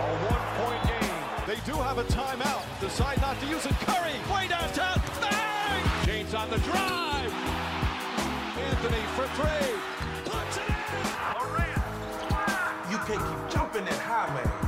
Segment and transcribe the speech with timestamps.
[0.00, 0.02] A
[0.32, 1.46] one-point game.
[1.46, 2.64] They do have a timeout.
[2.80, 3.72] Decide not to use it.
[3.84, 5.00] Curry, way downtown.
[5.20, 6.06] Bang!
[6.06, 7.32] James on the drive.
[8.56, 9.76] Anthony for three.
[10.24, 10.74] Puts it in.
[11.36, 11.84] Durant.
[12.90, 14.59] You can't keep jumping that high, man.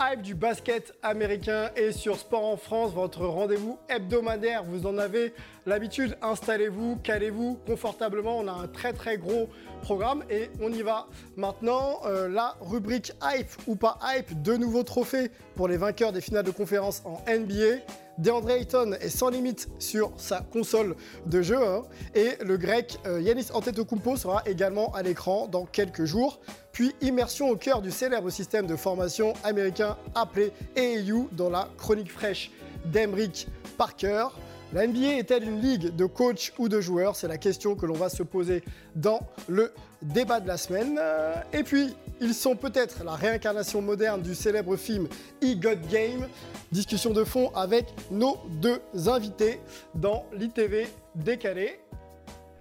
[0.00, 4.64] Hype du basket américain est sur Sport en France, votre rendez-vous hebdomadaire.
[4.64, 5.34] Vous en avez
[5.66, 8.38] l'habitude, installez-vous, calez-vous confortablement.
[8.38, 9.50] On a un très très gros
[9.82, 11.06] programme et on y va.
[11.36, 16.22] Maintenant, euh, la rubrique hype ou pas hype, deux nouveaux trophées pour les vainqueurs des
[16.22, 17.82] finales de conférence en NBA.
[18.20, 21.82] DeAndre Ayton est sans limite sur sa console de jeu hein.
[22.14, 26.38] et le grec euh, Yanis Antetokounmpo sera également à l'écran dans quelques jours.
[26.70, 32.12] Puis immersion au cœur du célèbre système de formation américain appelé AAU dans la chronique
[32.12, 32.50] fraîche
[32.84, 33.48] d'Emric
[33.78, 34.26] Parker.
[34.74, 37.16] La NBA est-elle une ligue de coachs ou de joueurs?
[37.16, 38.62] C'est la question que l'on va se poser
[38.94, 40.98] dans le débat de la semaine.
[41.00, 45.08] Euh, Et puis, ils sont peut-être la réincarnation moderne du célèbre film
[45.42, 46.26] E God Game.
[46.72, 49.60] Discussion de fond avec nos deux invités
[49.94, 51.80] dans l'ITV décalé.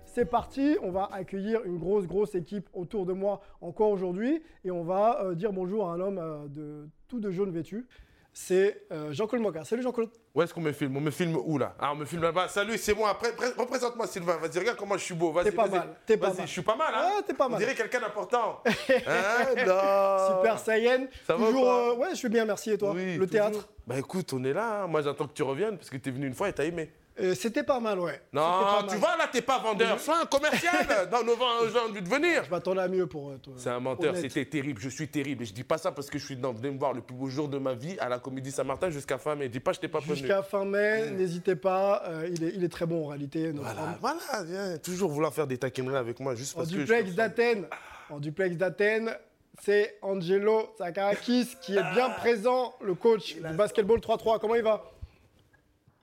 [0.06, 4.72] C'est parti, on va accueillir une grosse, grosse équipe autour de moi encore aujourd'hui et
[4.72, 7.86] on va euh, dire bonjour à un homme euh, de tout de jaune vêtu.
[8.32, 9.66] C'est euh, Jean-Claude Moka.
[9.66, 10.10] Salut Jean-Claude.
[10.34, 10.96] Où est-ce qu'on me filme?
[10.96, 11.76] On me filme où là?
[11.80, 12.48] Ah, on me filme là-bas.
[12.48, 13.18] Salut, c'est moi.
[13.18, 14.38] Pré- Représente-moi, Sylvain.
[14.38, 15.32] Vas-y, regarde comment je suis beau.
[15.32, 16.36] Vas-y, T'es pas mal, t'es pas mal.
[16.48, 17.10] je suis pas mal, hein?
[17.18, 17.56] Ah, t'es pas mal.
[17.56, 18.62] On dirait quelqu'un d'important.
[18.66, 20.28] hein?
[20.38, 21.08] Super Saiyan.
[21.26, 21.90] Ça va ou Toujours, pas?
[21.90, 22.72] euh, ouais, je vais bien, merci.
[22.72, 22.92] Et toi?
[22.96, 23.30] Oui, Le toujours.
[23.52, 23.70] théâtre?
[23.88, 24.84] Bah écoute, on est là.
[24.84, 24.88] hein.
[24.88, 26.92] Moi, j'attends que tu reviennes parce que t'es venu une fois et t'as aimé.
[27.22, 28.22] Euh, C'était pas mal, ouais.
[28.34, 28.42] Non,
[28.82, 28.98] tu mal.
[28.98, 30.00] vois, là, t'es pas vendeur.
[30.00, 31.08] Sois un commercial.
[31.12, 32.44] dans nos envie de venir.
[32.46, 33.54] Je m'attendais à mieux pour euh, toi.
[33.58, 35.44] C'est un menteur, c'était terrible, je suis terrible.
[35.44, 36.54] Et je dis pas ça parce que je suis dedans.
[36.54, 39.18] Venez me voir le plus beau jour de ma vie à la Comédie Saint-Martin jusqu'à
[39.18, 39.50] fin mai.
[39.50, 40.18] Dis pas, je t'ai pas prévenu.
[40.20, 42.04] Jusqu'à fin mai, n'hésitez pas.
[42.08, 43.52] euh, il, est, il est très bon en réalité.
[43.52, 46.76] Voilà, voilà, viens, toujours vouloir faire des taquineries avec moi juste En parce que.
[46.78, 47.66] duplex d'Athènes,
[48.10, 49.14] en duplex d'Athènes,
[49.62, 54.40] c'est Angelo Sakarakis qui est bien présent, le coach du basketball 3-3.
[54.40, 54.84] Comment il va?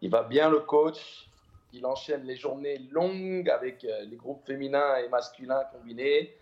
[0.07, 1.29] Il va bien le coach.
[1.73, 6.33] Il enchaîne les journées longues avec euh, les groupes féminins et masculins combinés.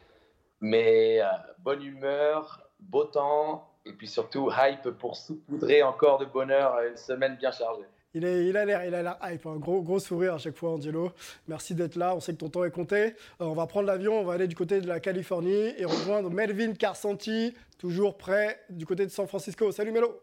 [0.61, 1.25] Mais euh,
[1.61, 6.99] bonne humeur, beau temps et puis surtout hype pour saupoudrer encore de bonheur euh, une
[6.99, 7.87] semaine bien chargée.
[8.13, 10.73] il, il a l'air, il a l'air hype, un gros, gros sourire à chaque fois,
[10.73, 11.13] Angelo.
[11.49, 12.15] Merci d'être là.
[12.15, 13.15] On sait que ton temps est compté.
[13.41, 16.75] On va prendre l'avion, on va aller du côté de la Californie et rejoindre Melvin
[16.75, 19.73] Carsanti, toujours prêt du côté de San Francisco.
[19.73, 20.21] Salut Melo.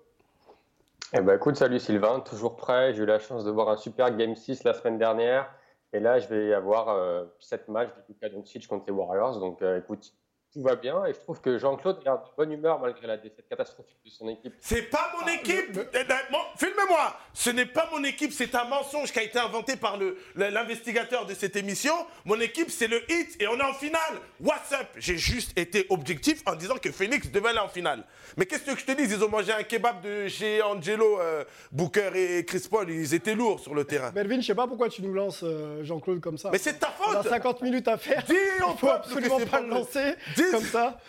[1.13, 2.93] Eh ben écoute, salut Sylvain, toujours prêt.
[2.93, 5.53] J'ai eu la chance de voir un super Game 6 la semaine dernière.
[5.91, 9.37] Et là, je vais avoir euh, 7 matchs de Luka Doncic contre les Warriors.
[9.41, 10.13] Donc euh, écoute,
[10.53, 11.05] tout va bien.
[11.05, 14.09] Et je trouve que Jean-Claude a l'air de bonne humeur malgré la défaite catastrophique de
[14.09, 14.53] son équipe.
[14.59, 16.17] C'est pas mon équipe Eh ben,
[16.57, 19.97] Filme-moi Ce n'est pas mon équipe, c'est un mensonge qui a été inventé par
[20.35, 21.93] l'investigateur de cette émission.
[22.25, 24.19] Mon équipe, c'est le hit et on est en finale.
[24.39, 24.87] What's up?
[24.97, 28.03] J'ai juste été objectif en disant que Phoenix devait aller en finale.
[28.37, 29.03] Mais qu'est-ce que je te dis?
[29.03, 32.89] Ils ont mangé un kebab de chez Angelo, euh, Booker et Chris Paul.
[32.89, 34.11] Ils étaient lourds sur le terrain.
[34.13, 36.49] Melvin, je sais pas pourquoi tu nous lances euh, Jean-Claude comme ça.
[36.51, 38.23] Mais c'est ta On a faute 50 minutes à faire.
[38.23, 40.99] Dis au faut peuple absolument que pas le lancer Dis- comme ça.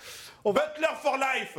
[0.44, 0.66] On va...
[0.66, 1.58] Butler for life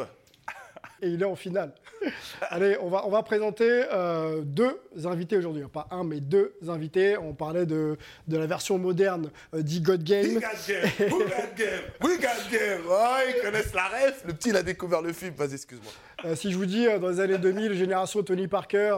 [1.02, 1.74] Et il est en finale.
[2.50, 5.64] Allez, on va, on va présenter euh, deux invités aujourd'hui.
[5.72, 7.18] Pas un, mais deux invités.
[7.18, 7.98] On parlait de,
[8.28, 10.34] de la version moderne euh, d'E-God We Game.
[10.36, 12.82] got game, we got game, we got game.
[12.90, 14.24] Oh, ils connaissent la ref.
[14.26, 15.34] Le petit, il a découvert le film.
[15.36, 15.92] Vas-y, excuse-moi.
[16.26, 18.98] Euh, si je vous dis, euh, dans les années 2000, génération Tony Parker,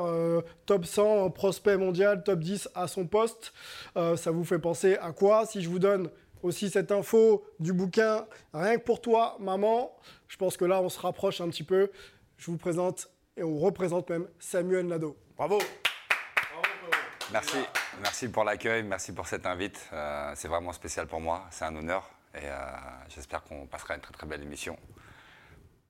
[0.66, 3.54] top 100, prospect mondial, top 10 à son poste,
[3.96, 5.46] ça vous fait penser à quoi?
[5.46, 6.10] Si je vous donne
[6.46, 9.96] aussi cette info du bouquin, rien que pour toi, maman,
[10.28, 11.92] je pense que là, on se rapproche un petit peu.
[12.38, 15.18] Je vous présente, et on représente même, Samuel Nado.
[15.36, 15.60] Bravo.
[17.32, 17.58] Merci,
[18.02, 19.90] merci pour l'accueil, merci pour cette invite.
[19.92, 22.54] Euh, c'est vraiment spécial pour moi, c'est un honneur et euh,
[23.10, 24.78] j'espère qu'on passera une très très belle émission.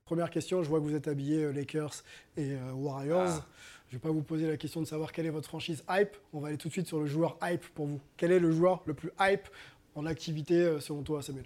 [0.06, 2.04] Première question, je vois que vous êtes habillé euh, Lakers
[2.38, 3.40] et euh, Warriors.
[3.40, 3.46] Ah.
[3.88, 6.16] Je ne vais pas vous poser la question de savoir quelle est votre franchise hype.
[6.32, 8.00] On va aller tout de suite sur le joueur hype pour vous.
[8.18, 9.48] Quel est le joueur le plus hype
[9.96, 11.46] en activité euh, selon toi, Samuel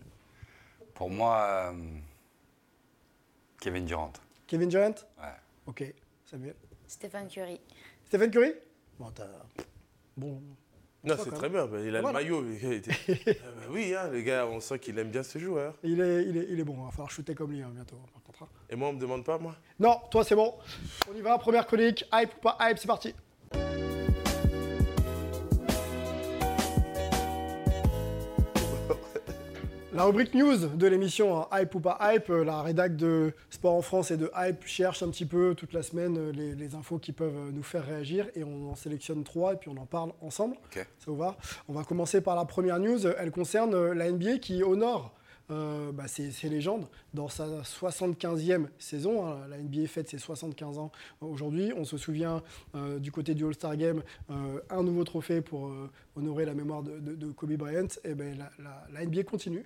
[0.93, 1.73] Pour moi, euh,
[3.61, 4.13] Kevin Durant.
[4.47, 5.33] Kevin Durant Ouais.
[5.67, 5.93] Ok.
[6.25, 6.55] Samuel
[6.87, 7.59] Stéphane Curry.
[8.05, 8.53] Stephen Curry
[8.99, 9.27] Bon, t'as...
[10.17, 10.41] Bon.
[11.03, 11.65] Non, c'est très bien.
[11.81, 12.19] il a Voilà.
[12.19, 12.43] le maillot.
[13.07, 13.13] Ah
[13.55, 15.75] bah oui, hein, le gars, on sent qu'il aime bien ce joueur.
[15.83, 16.75] Il est, il est, il est bon.
[16.77, 18.43] Il va falloir shooter comme lui hein, bientôt, par contre.
[18.43, 18.47] hein.
[18.69, 20.55] Et moi, on me demande pas, moi Non, toi, c'est bon.
[21.09, 21.37] On y va.
[21.37, 22.03] Première chronique.
[22.11, 23.13] Hype ou pas hype C'est parti.
[29.99, 33.73] La rubrique news de l'émission hein, Hype ou pas Hype, euh, la rédac de Sport
[33.73, 36.99] en France et de Hype cherche un petit peu toute la semaine euh, les, infos
[36.99, 39.85] qui peuvent euh, nous faire réagir et on en sélectionne trois et puis on en
[39.85, 40.55] parle ensemble.
[40.73, 41.35] Ça vous va?
[41.67, 43.05] On va commencer par la première news.
[43.07, 45.13] Elle concerne la NBA qui honore
[45.51, 46.29] euh, bah, c'est.
[47.13, 50.91] Dans sa 75e saison, hein, la NBA fête ses 75 ans
[51.21, 51.71] aujourd'hui.
[51.75, 52.41] On se souvient
[52.75, 55.71] euh, du côté du All-Star Game, euh, un nouveau trophée pour
[56.15, 57.87] honorer la mémoire de, Kobe Bryant.
[58.03, 58.51] Et ben, la,
[58.91, 59.65] la, NBA continue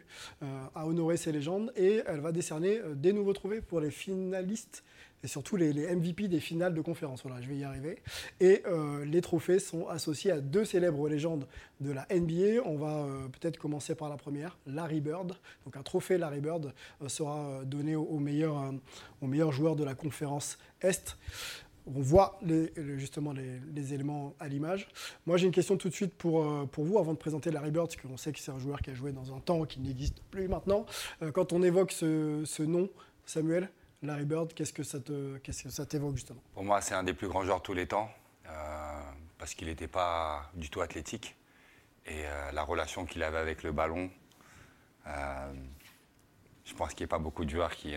[0.75, 4.83] à honorer ces légendes et elle va décerner des nouveaux trophées pour les finalistes
[5.23, 7.23] et surtout les, MVP des finales de conférence.
[7.23, 8.01] Voilà, je vais y arriver.
[8.39, 11.47] Et euh, les trophées sont associés à deux célèbres légendes
[11.79, 12.61] de la NBA.
[12.65, 15.33] On va euh, peut-être commencer par la première, Larry Bird.
[15.65, 18.73] Donc un trophée Larry Bird euh, sera donné au, meilleur,
[19.21, 21.17] au meilleur joueur de la conférence Est.
[21.85, 22.39] On voit
[22.95, 24.87] justement les, éléments à l'image.
[25.25, 27.87] Moi, j'ai une question tout de suite pour, pour vous, avant de présenter Larry Bird,
[27.87, 30.21] parce qu'on sait que c'est un joueur qui a joué dans un temps qui n'existe
[30.31, 30.85] plus maintenant.
[31.33, 32.87] quand on évoque ce nom,
[33.25, 33.69] Samuel,
[34.03, 36.41] Larry Bird, qu'est-ce que ça te, qu'est-ce que ça t'évoque justement?
[36.53, 38.11] Pour moi, c'est un des plus grands joueurs de tous les temps,
[38.47, 39.01] euh,
[39.37, 41.35] parce qu'il n'était pas du tout athlétique.
[42.05, 44.11] Et euh, la relation qu'il avait avec le ballon,
[45.07, 45.53] euh,
[46.65, 47.95] je pense qu'il n'y a pas beaucoup de joueurs qui,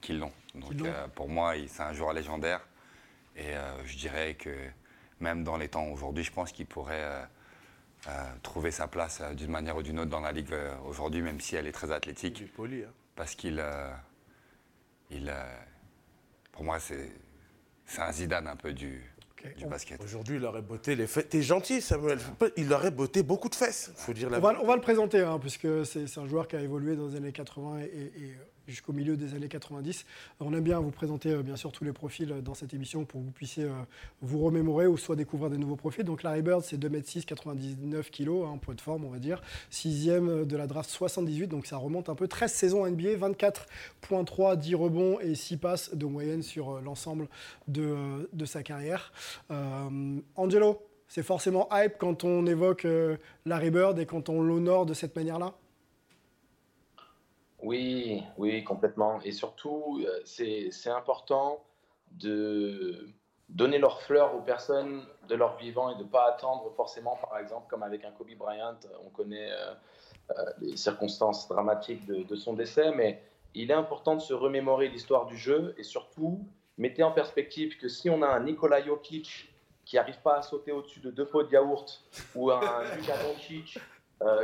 [0.00, 0.32] qui l'ont.
[0.56, 0.74] Donc
[1.14, 2.60] pour moi, c'est un joueur légendaire.
[3.36, 3.54] Et
[3.84, 4.50] je dirais que
[5.20, 7.28] même dans les temps aujourd'hui, je pense qu'il pourrait
[8.42, 10.54] trouver sa place d'une manière ou d'une autre dans la ligue
[10.84, 12.52] aujourd'hui, même si elle est très athlétique.
[12.54, 12.92] Poli, hein.
[13.16, 13.60] Parce qu'il
[15.10, 15.32] il,
[16.52, 17.10] pour moi, c'est
[17.98, 19.02] un Zidane un peu du,
[19.56, 20.02] du basket.
[20.02, 21.28] Aujourd'hui, il aurait botté les fesses.
[21.28, 22.18] T'es gentil, Samuel.
[22.56, 25.20] Il aurait botté beaucoup de fesses, faut dire la on, va, on va, le présenter,
[25.20, 28.34] hein, puisque c'est un joueur qui a évolué dans les années 80 et
[28.68, 30.04] jusqu'au milieu des années 90.
[30.40, 33.04] On aime bien vous présenter euh, bien sûr tous les profils euh, dans cette émission
[33.04, 33.72] pour que vous puissiez euh,
[34.20, 36.04] vous remémorer ou soit découvrir des nouveaux profils.
[36.04, 39.40] Donc Larry Bird, c'est 2m6, 99 kg, un point de forme, on va dire.
[39.70, 42.28] Sixième de la draft 78, donc ça remonte un peu.
[42.28, 47.28] 13 saisons NBA, 24.3, 10 rebonds et 6 passes de moyenne sur l'ensemble
[47.66, 49.12] de, de, sa carrière.
[50.36, 52.86] Angelo, c'est forcément hype quand on évoque
[53.46, 55.54] Larry Bird et quand on l'honore de cette manière-là?
[57.62, 59.20] Oui, oui, complètement.
[59.22, 61.62] Et surtout, euh, c'est important
[62.12, 63.08] de
[63.48, 67.38] donner leurs fleurs aux personnes de leur vivant et de ne pas attendre forcément, par
[67.38, 69.72] exemple, comme avec un Kobe Bryant, on connaît euh,
[70.30, 73.22] euh, les circonstances dramatiques de, son décès, mais
[73.54, 76.46] il est important de se remémorer l'histoire du jeu et surtout,
[76.76, 79.50] mettez en perspective que si on a un Nikola Jokic
[79.86, 82.04] qui n'arrive pas à sauter au-dessus de deux pots de yaourt
[82.34, 82.60] ou un
[82.96, 83.32] Luka euh,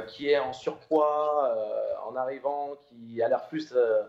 [0.08, 4.02] qui est en surpoids euh, en arrivant, qui a l'air plus, euh,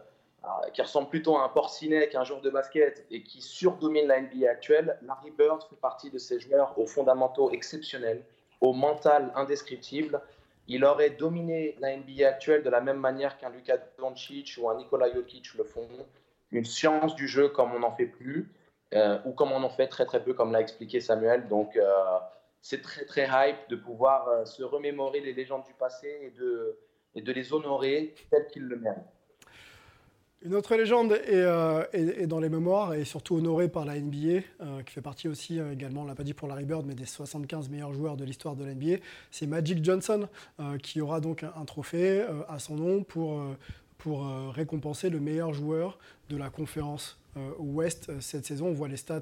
[0.74, 4.50] qui ressemble plutôt à un porcinet qu'un joueur de basket et qui surdomine la NBA
[4.50, 8.24] actuelle, Larry Bird fait partie de ces joueurs aux fondamentaux exceptionnels,
[8.62, 10.22] au mental indescriptible.
[10.68, 14.78] Il aurait dominé la NBA actuelle de la même manière qu'un Luka Doncic ou un
[14.78, 15.88] Nikola Jokic le font.
[16.52, 18.52] Une science du jeu comme on n'en fait plus,
[19.26, 21.48] ou comme on en fait très très peu, comme l'a expliqué Samuel.
[21.50, 21.78] Donc
[22.66, 27.32] c'est très très hype de pouvoir euh, se remémorer les légendes du passé et de,
[27.32, 29.04] les honorer telles qu'ils le méritent.
[30.42, 34.18] Une autre légende euh, est, dans les mémoires et surtout honorée par la NBA,
[34.62, 37.06] euh, qui fait partie aussi également, on l'a pas dit pour Larry Bird, mais des
[37.06, 38.98] 75 meilleurs joueurs de l'histoire de la NBA.
[39.30, 40.28] C'est Magic Johnson
[40.82, 43.42] qui aura donc un, trophée à son nom pour,
[44.56, 47.25] récompenser le meilleur joueur de la conférence euh,
[47.60, 48.68] Ouest euh, cette saison.
[48.68, 49.22] On voit les stats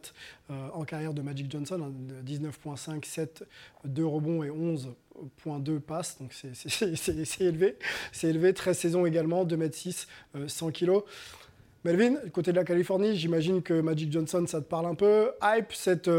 [0.49, 1.93] euh, en carrière de Magic Johnson
[2.25, 3.43] 19.5, 7,
[3.85, 6.17] 2 rebonds et 11.2 passes.
[6.19, 7.77] Donc c'est élevé.
[8.11, 8.53] C'est élevé.
[8.53, 10.07] 13 saisons également, 2m6,
[10.47, 10.99] 100 kg.
[11.85, 15.31] Melvin, côté de la Californie, j'imagine que Magic Johnson, ça te parle un peu.
[15.41, 16.09] Hype, cette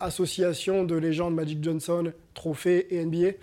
[0.00, 3.34] association de légendes Magic Johnson, trophée et NBA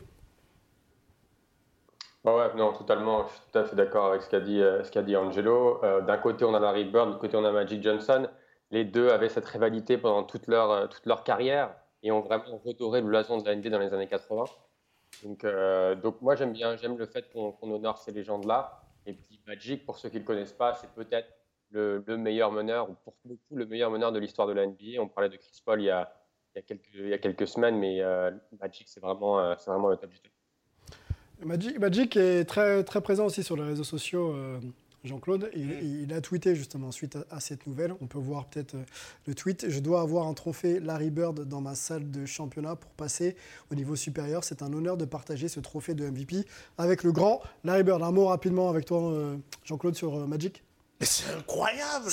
[2.32, 3.28] ouais, non, totalement.
[3.28, 5.84] Je suis tout à fait d'accord avec ce qu'a dit, euh, Angelo.
[5.84, 8.30] Euh, d'un côté, on a Larry Bird, de côté, on a Magic Johnson.
[8.72, 12.58] Les deux avaient cette rivalité pendant toute leur, euh, toute leur carrière et ont vraiment
[12.64, 14.46] redoré le blason de la NBA dans les années 80.
[15.24, 15.46] Donc,
[16.02, 18.82] donc moi, j'aime bien, j'aime le fait qu'on, honore ces légendes-là.
[19.06, 21.28] Et puis Magic, pour ceux qui ne le connaissent pas, c'est peut-être
[21.70, 25.00] le, le, meilleur meneur, ou pour beaucoup le meilleur meneur de l'histoire de la NBA.
[25.00, 26.12] On parlait de Chris Paul il y a,
[26.56, 28.02] il y a, quelques, il y a quelques semaines, mais
[28.60, 30.34] Magic, c'est vraiment, c'est vraiment le top du top.
[31.46, 34.60] Magic, est très, très présent aussi sur les réseaux sociaux, euh,
[35.04, 35.50] Jean-Claude.
[35.56, 37.94] Il, il, a tweeté justement suite à, cette nouvelle.
[38.02, 38.84] On peut voir peut-être euh,
[39.28, 39.70] le tweet.
[39.70, 43.36] Je dois avoir un trophée Larry Bird dans ma salle de championnat pour passer
[43.72, 44.44] au niveau supérieur.
[44.44, 46.46] C'est un honneur de partager ce trophée de MVP
[46.78, 48.02] avec le grand Larry Bird.
[48.02, 50.64] Un mot rapidement avec toi, euh, Jean-Claude, sur Magic
[51.04, 52.06] Mais c'est incroyable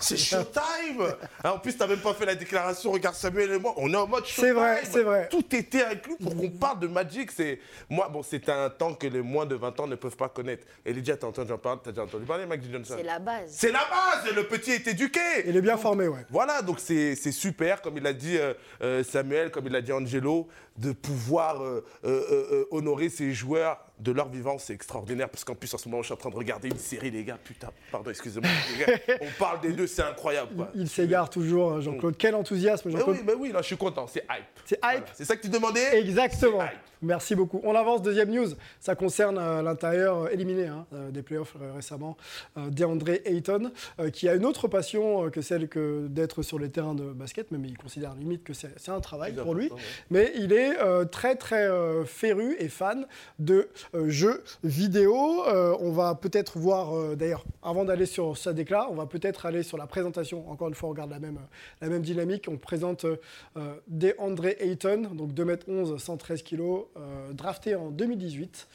[0.00, 3.72] C'est showtime Hein, En plus, t'as même pas fait la déclaration, regarde Samuel et moi,
[3.78, 5.28] on est en mode showtime C'est vrai, c'est vrai.
[5.30, 7.30] Tout était inclus pour qu'on parle de Magic.
[7.32, 7.58] C'est
[7.88, 10.66] Moi, bon, c'est un temps que les moins de 20 ans ne peuvent pas connaître.
[10.84, 12.94] Et Lydia, t'as entendu, parle, t'as déjà entendu parler, Magic Johnson?
[12.98, 13.50] C'est la base.
[13.50, 16.26] C'est la base Le petit est éduqué Il est bien formé, ouais.
[16.28, 19.92] voilà, donc c'est super, comme il a dit euh, euh, Samuel, comme il a dit
[19.92, 25.28] Angelo, de pouvoir euh, euh, euh, euh, honorer ces joueurs de leur vivant, c'est extraordinaire,
[25.28, 27.24] parce qu'en plus, en ce moment, je suis en train de regarder une série, les
[27.24, 28.50] gars, putain, pardon, excusez-moi,
[29.20, 30.54] on parle des deux, c'est incroyable.
[30.56, 30.70] quoi.
[30.74, 32.16] Il s'égare toujours, hein, Jean-Claude.
[32.18, 33.16] Quel enthousiasme, Mais Jean-Claude.
[33.18, 34.44] oui, mais oui, là, je suis content, c'est hype.
[34.64, 35.98] C'est hype Voilà, C'est ça que tu demandais?
[35.98, 36.62] Exactement.
[36.62, 36.78] Hype.
[37.04, 37.60] Merci beaucoup.
[37.64, 38.48] On avance, deuxième news.
[38.80, 42.16] Ça concerne euh, l'intérieur euh, éliminé hein, euh, des playoffs récemment,
[42.56, 43.72] DeAndre Ayton,
[44.12, 47.64] qui a une autre passion que celle que d'être sur les terrains de basket, même
[47.64, 49.68] il considère limite que c'est un travail pour lui.
[49.68, 49.80] ouais.
[50.10, 50.76] Mais il est
[51.10, 51.68] très très
[52.06, 53.06] féru et fan
[53.38, 53.68] de
[54.06, 55.44] jeux vidéo.
[55.46, 59.46] Euh, on va peut-être voir, euh, d'ailleurs, avant d'aller sur sa déclat, on va peut-être
[59.46, 60.48] aller sur la présentation.
[60.50, 61.38] Encore une fois, on regarde la même,
[61.80, 62.46] la même dynamique.
[62.48, 63.16] On présente euh,
[63.56, 66.60] euh, DeAndre Ayton, donc 2m11, 113 kg,
[66.96, 68.68] euh, drafté en 2018.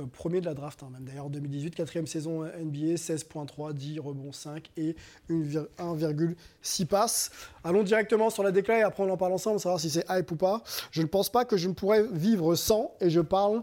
[0.00, 4.32] Euh, premier de la draft, hein, même d'ailleurs 2018, quatrième saison NBA, 16.3, 10 rebonds
[4.32, 4.96] 5 et
[5.28, 7.30] une vir- 1,6 passes.
[7.62, 10.30] Allons directement sur la déclat et après on en parle ensemble, savoir si c'est hype
[10.30, 10.62] ou pas.
[10.90, 13.62] Je ne pense pas que je ne pourrais vivre sans, et je parle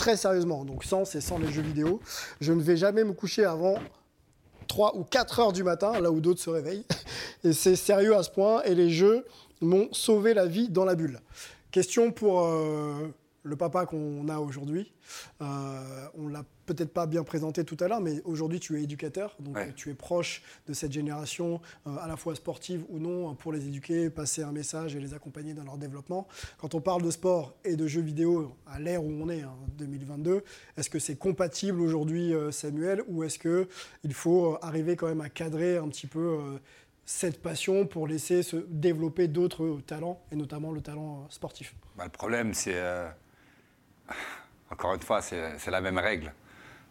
[0.00, 0.64] très sérieusement.
[0.64, 2.00] Donc sans, c'est sans les jeux vidéo.
[2.40, 3.74] Je ne vais jamais me coucher avant
[4.66, 6.86] 3 ou 4 heures du matin, là où d'autres se réveillent.
[7.44, 8.62] Et c'est sérieux à ce point.
[8.62, 9.26] Et les jeux
[9.60, 11.20] m'ont sauvé la vie dans la bulle.
[11.70, 13.08] Question pour euh,
[13.42, 14.92] le papa qu'on a aujourd'hui.
[15.40, 19.34] Euh, on l'a peut-être pas bien présenté tout à l'heure, mais aujourd'hui tu es éducateur,
[19.40, 19.72] donc Ouais.
[19.74, 23.66] tu es proche de cette génération, euh, à la fois sportive ou non, pour les
[23.66, 26.28] éduquer, passer un message et les accompagner dans leur développement.
[26.58, 29.56] Quand on parle de sport et de jeux vidéo à l'ère où on est, en
[29.78, 30.44] 2022,
[30.76, 33.68] est-ce que c'est compatible aujourd'hui, euh, Samuel, ou est-ce que
[34.04, 36.38] il faut euh, arriver quand même à cadrer un petit peu
[37.04, 41.74] cette passion pour laisser se développer d'autres talents, et notamment le talent sportif?
[41.96, 42.80] Bah, le problème, c'est.
[44.70, 46.32] Encore une fois, c'est la même règle.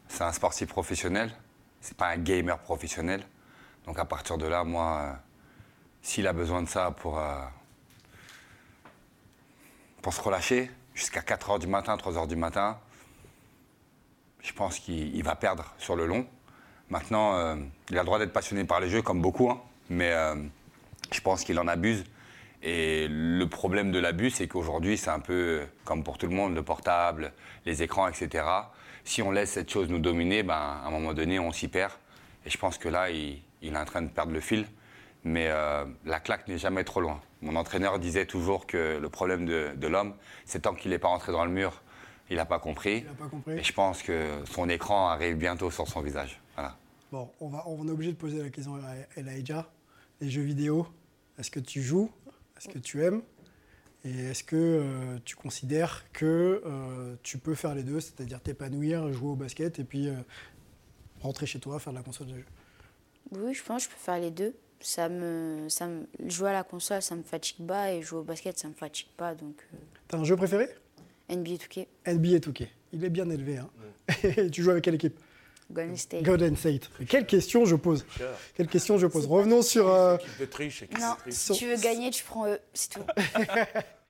[0.08, 1.32] C'est un sportif professionnel,
[1.82, 3.24] c'est pas un gamer professionnel.
[3.86, 5.14] Donc à partir de là, moi, euh,
[6.02, 7.46] s'il a besoin de ça pour, euh,
[10.02, 12.80] pour se relâcher jusqu'à 4 h du matin, 3 h du matin,
[14.42, 16.28] je pense qu'il il va perdre sur le long.
[16.90, 17.56] Maintenant, euh,
[17.90, 20.12] il a le droit d'être passionné par les jeux, comme beaucoup, hein, mais
[21.12, 22.04] je pense qu'il en abuse.
[22.62, 26.56] Et le problème de l'abus, c'est qu'aujourd'hui, c'est un peu comme pour tout le monde,
[26.56, 27.32] le portable,
[27.66, 28.46] les écrans, etc.
[29.06, 31.94] Si on laisse cette chose nous dominer, ben, à un moment donné, on s'y perd.
[32.46, 34.66] Et je pense que là, il, il est en train de perdre le fil.
[35.24, 37.22] Mais euh, la claque n'est jamais trop loin.
[37.42, 40.14] Mon entraîneur disait toujours que le problème de, de l'homme,
[40.46, 41.82] c'est tant qu'il n'est pas rentré dans le mur,
[42.30, 43.00] il n'a pas compris.
[43.00, 43.54] Il n'a pas compris.
[43.58, 46.40] Et je pense que son écran arrive bientôt sur son visage.
[46.56, 46.78] Voilà.
[47.12, 49.68] Bon, on, va, on est obligé de poser la question à Elijah.
[50.22, 50.88] Les jeux vidéo,
[51.38, 52.12] est-ce que tu joues
[52.60, 53.22] Est-ce que tu aimes
[54.04, 59.12] Et est-ce que euh, tu considères que euh, tu peux faire les deux, c'est-à-dire t'épanouir,
[59.14, 60.16] jouer au basket et puis euh,
[61.22, 62.46] rentrer chez toi, faire de la console de jeu?
[63.32, 64.54] Oui, je pense que je peux faire les deux.
[64.82, 68.24] Ça me, ça me, jouer à la console, ça me fatigue pas et jouer au
[68.24, 69.36] basket, ça me fatigue pas.
[69.36, 69.56] Donc,
[70.08, 70.68] T'as un jeu préféré?
[71.30, 72.68] NBA 2K, NBA 2K.
[72.92, 73.58] Il est bien élevé.
[73.58, 73.70] Hein.
[74.24, 75.20] Et tu joues avec quelle équipe?
[75.72, 76.24] Golden State.
[76.24, 76.90] Golden State.
[77.00, 78.06] Mais Quelle question je pose
[78.56, 79.88] Quelle question je pose Revenons sur...
[79.90, 81.34] euh, de triche, Non, triche.
[81.36, 83.02] si tu veux gagner, tu prends eux, c'est tout.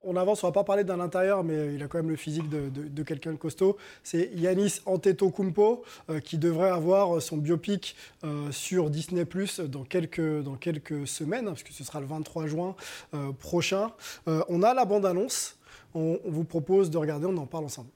[0.01, 2.48] On avance, on va pas parler d'un intérieur, mais il a quand même le physique
[2.48, 3.75] de, de- de quelqu'un de costaud.
[4.01, 10.42] C'est Yanis Antetokounmpo euh, qui devrait avoir son biopic euh, sur Disney Plus dans quelques,
[10.42, 12.75] dans quelques semaines, parce que ce sera le 23 juin
[13.13, 13.92] euh, prochain.
[14.30, 15.58] Euh, on a la bande-annonce.
[15.94, 17.89] On, on vous propose de regarder, on en parle ensemble.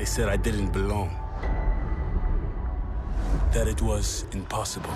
[0.00, 1.10] They said I didn't belong.
[3.52, 4.88] That it was impossible.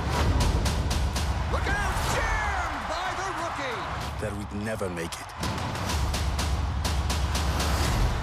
[1.53, 1.93] Look out!
[2.17, 3.81] Jammed by the rookie!
[4.23, 5.29] That we'd never make it.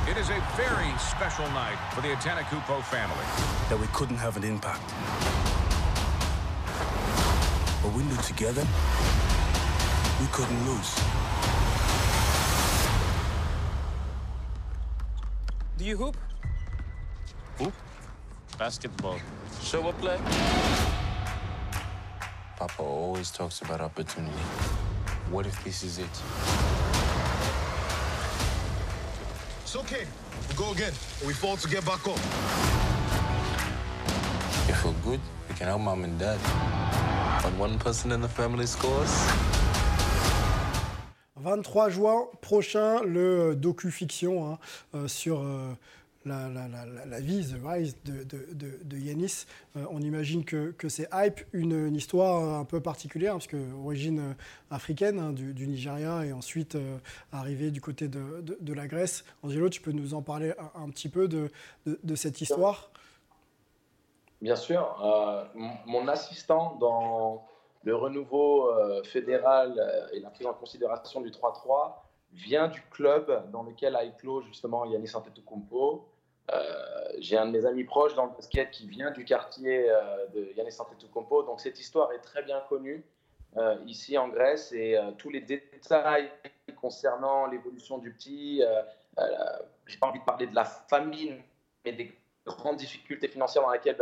[0.10, 3.28] It is a very special night for the Atanacupo family.
[3.70, 4.82] That we couldn't have an impact.
[7.84, 8.66] But we knew together
[10.20, 10.96] we couldn't lose.
[15.78, 16.18] Do you hoop?
[17.58, 17.74] Hoop?
[18.58, 19.20] Basketball.
[19.62, 20.17] Show up play?
[22.58, 24.34] Papa always talks about opportunity.
[25.29, 26.22] What if this is it?
[29.62, 30.05] It's okay.
[30.50, 30.93] We go again.
[31.25, 32.20] We fall to get back up.
[34.70, 36.38] If we're good, we can help mom and dad.
[37.43, 39.12] When one person in the family scores,
[41.41, 44.60] 23 juin prochain, le docu-fiction hein,
[44.93, 45.74] euh, sur euh,
[46.25, 49.46] la, vie, The Rise de, de, de, Yanis.
[49.75, 54.20] Euh, on imagine que, que c'est Hype, une, histoire un peu particulière, parce que origine
[54.20, 54.34] euh,
[54.70, 56.98] africaine hein, du, du, Nigeria et ensuite euh,
[57.32, 59.25] arrivé du côté de, la Grèce.
[59.44, 61.50] Angelo, tu peux nous en parler un, petit peu de,
[62.16, 62.92] cette histoire?
[64.42, 65.51] Bien sûr.
[65.86, 67.46] Mon assistant dans
[67.84, 68.70] le renouveau
[69.04, 69.80] fédéral
[70.13, 71.96] et la prise en considération du 3-3
[72.34, 76.11] vient du club dans lequel a éclos justement Yannis Antetokounmpo.
[76.51, 80.27] Euh, j'ai un de mes amis proches dans le basket qui vient du quartier euh,
[80.34, 83.03] de Yannis Antetokounmpo, donc cette histoire est très bien connue
[83.58, 86.29] euh, ici en Grèce et tous les détails
[86.75, 88.63] concernant l'évolution du petit,
[89.86, 91.41] j'ai pas envie de parler de la famine,
[91.86, 92.12] mais des
[92.46, 94.01] grandes difficultés financières dans lesquelles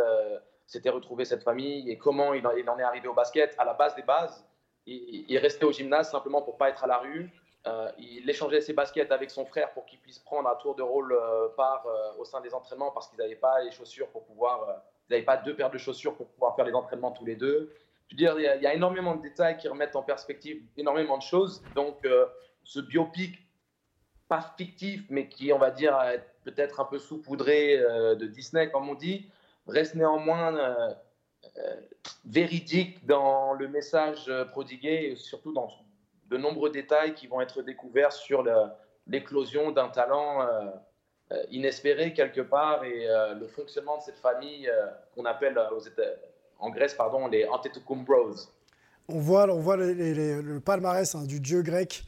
[0.66, 3.96] s'était retrouvée cette famille et comment il en, est arrivé au basket à la base
[3.96, 4.46] des bases.
[4.86, 7.30] Il restait au gymnase simplement pour pas être à la rue.
[7.68, 10.82] Euh, il échangeait ses baskets avec son frère pour qu'il puisse prendre un tour de
[10.82, 14.82] rôle euh, euh, au sein des entraînements parce qu'ils n'avaient pas les chaussures pour pouvoir,
[15.10, 17.74] ils n'avaient pas deux paires de chaussures pour pouvoir faire les entraînements tous les deux.
[18.08, 20.64] Je veux dire, il y, a, y a énormément de détails qui remettent en perspective
[20.78, 21.62] énormément de choses.
[21.76, 22.08] Donc,
[22.64, 23.38] ce biopic,
[24.28, 25.96] pas fictif, mais qui, on va dire,
[26.44, 29.30] peut-être un peu saupoudré de Disney, comme on dit,
[29.68, 30.96] reste néanmoins
[32.26, 35.70] véridique dans le message prodigué et surtout dans
[36.30, 38.44] de nombreux détails qui vont être découverts sur
[39.08, 40.66] l'éclosion d'un talent euh,
[41.32, 44.70] euh, inespéré quelque part et euh, le fonctionnement de cette famille
[45.16, 45.60] qu'on appelle
[46.60, 48.50] en Grèce pardon, les Antetokounmbros.
[49.12, 52.04] On voit, on voit le palmarès hein, du dieu grec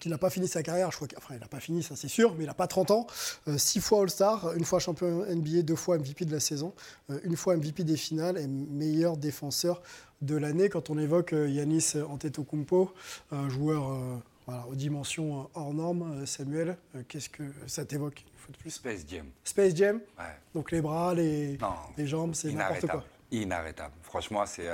[0.00, 0.90] qui n'a pas fini sa carrière.
[0.90, 2.90] Je crois enfin, il n'a pas fini, ça c'est sûr, mais il n'a pas 30
[2.90, 3.06] ans.
[3.48, 6.74] Euh, six fois All-Star, une fois champion NBA, deux fois MVP de la saison,
[7.10, 9.80] euh, une fois MVP des finales et meilleur défenseur
[10.20, 10.68] de l'année.
[10.68, 12.92] Quand on évoque Yanis Antetokounmpo,
[13.30, 13.98] un joueur
[14.46, 16.76] voilà, aux dimensions hors normes, Samuel,
[17.08, 18.70] qu'est-ce que ça t'évoque une fois de plus?
[18.70, 19.26] Space Jam.
[19.44, 20.00] Space Jam?
[20.18, 20.24] Ouais.
[20.54, 21.58] Donc les bras, les,
[21.96, 23.04] les jambes, c'est n'importe quoi.
[23.30, 23.94] Inarrêtable.
[24.02, 24.68] Franchement, c'est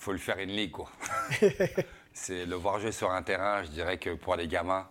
[0.00, 0.90] faut le faire une ligue, quoi.
[2.12, 4.88] c'est le voir jouer sur un terrain, je dirais que pour les gamins,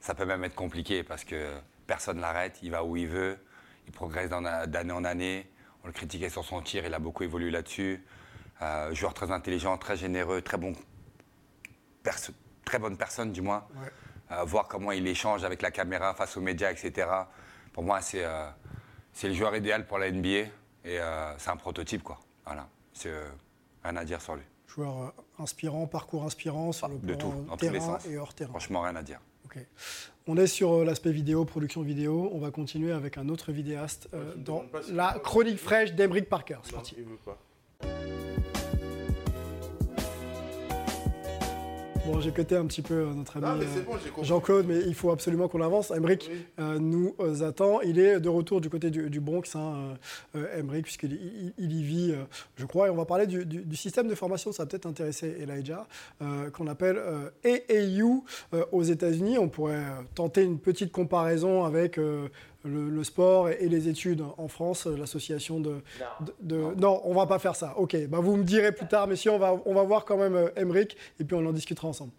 [0.00, 1.54] ça peut même être compliqué parce que
[1.86, 3.38] personne l'arrête, il va où il veut,
[3.86, 5.46] il progresse d'année en année.
[5.84, 8.04] On le critiquait sur son tir, il a beaucoup évolué là-dessus.
[8.60, 10.72] Euh, joueur très intelligent, très généreux, très bon,
[12.64, 13.66] très bonne personne du moins.
[13.74, 13.90] Ouais.
[14.30, 17.08] Euh, voir comment il échange avec la caméra face aux médias, etc.
[17.72, 18.48] Pour moi, c'est euh,
[19.22, 20.48] le joueur idéal pour la NBA
[20.84, 20.98] et
[21.38, 22.18] c'est un prototype, quoi.
[22.44, 22.68] Voilà.
[22.92, 23.12] C'est
[23.84, 24.44] Rien à dire sur lui.
[24.66, 28.06] Joueur inspirant, parcours inspirant sur ah, le de plan tout, dans terrain tous les sens.
[28.06, 28.50] et hors terrain.
[28.50, 29.20] Franchement, rien à dire.
[29.52, 29.66] Okay.
[30.26, 32.30] On est sur euh, l'aspect vidéo, production vidéo.
[32.32, 36.56] On va continuer avec un autre vidéaste euh, dans la chronique fraîche d'Emeric Parker.
[36.62, 36.96] C'est parti.
[42.12, 45.62] Bon, j'ai coté un petit peu notre ami bon, Jean-Claude, mais il faut absolument qu'on
[45.62, 45.90] avance.
[45.90, 46.44] Emeric oui.
[46.60, 47.80] euh, nous euh, attend.
[47.80, 49.94] Il est de retour du côté du, du Bronx, hein,
[50.36, 52.24] euh, puisqu'il il, il, y vit, euh,
[52.56, 52.88] je crois.
[52.88, 55.86] Et on va parler du, du, du système de formation, ça va peut-être intéresser Elijah,
[56.52, 57.00] qu'on appelle
[57.44, 58.24] AAU
[58.72, 59.38] aux États-Unis.
[59.38, 61.98] On pourrait tenter une petite comparaison avec
[62.64, 65.76] le, le, sport et, et, les études en France, l'association de,
[66.20, 66.74] de, de, non.
[66.76, 67.00] non.
[67.04, 67.74] on va pas faire ça.
[67.76, 70.16] Ok, bah vous me direz plus tard, mais si on va, on va voir quand
[70.16, 72.12] même euh, Emeric et puis on en discutera ensemble.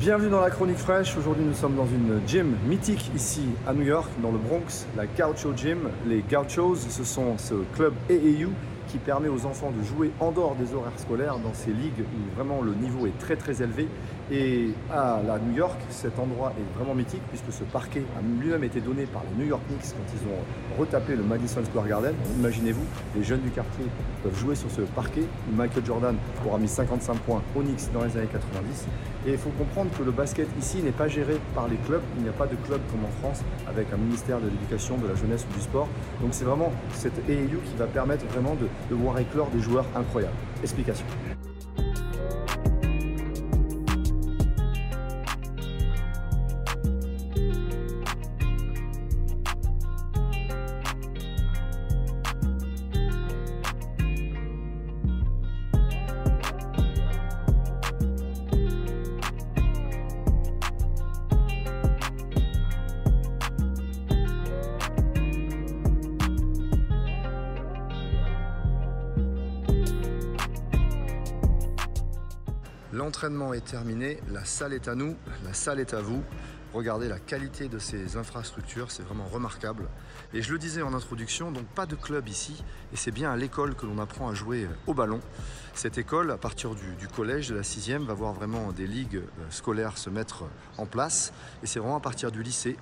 [0.00, 1.16] Bienvenue dans la chronique fraîche.
[1.16, 5.06] Aujourd'hui, nous sommes dans une gym mythique ici à New York, dans le Bronx, la
[5.06, 5.90] Gaucho Gym.
[6.06, 8.50] Les Gauchos, ce sont ce club AAU
[8.88, 12.36] qui permet aux enfants de jouer en dehors des horaires scolaires dans ces ligues où
[12.36, 13.88] vraiment le niveau est très très élevé.
[14.30, 18.64] Et à la New York, cet endroit est vraiment mythique puisque ce parquet a lui-même
[18.64, 22.14] été donné par les New York Knicks quand ils ont retapé le Madison Square Garden.
[22.38, 23.84] Imaginez-vous, les jeunes du quartier
[24.22, 25.22] peuvent jouer sur ce parquet.
[25.54, 28.86] Michael Jordan aura mis 55 points aux Knicks dans les années 90.
[29.26, 32.02] Et il faut comprendre que le basket ici n'est pas géré par les clubs.
[32.16, 35.08] Il n'y a pas de club comme en France avec un ministère de l'éducation, de
[35.08, 35.88] la jeunesse ou du sport.
[36.20, 39.86] Donc c'est vraiment cette AAU qui va permettre vraiment de, de voir éclore des joueurs
[39.94, 40.34] incroyables.
[40.62, 41.06] Explication.
[73.66, 76.22] Terminé, la salle est à nous, la salle est à vous.
[76.72, 79.88] Regardez la qualité de ces infrastructures, c'est vraiment remarquable.
[80.32, 83.36] Et je le disais en introduction, donc pas de club ici, et c'est bien à
[83.36, 85.20] l'école que l'on apprend à jouer au ballon.
[85.76, 89.44] Cette école, à partir du, collège de la sixième, va voir vraiment des ligues euh,
[89.50, 90.44] scolaires se mettre
[90.78, 91.34] en place.
[91.62, 92.78] Et c'est vraiment à partir du lycée.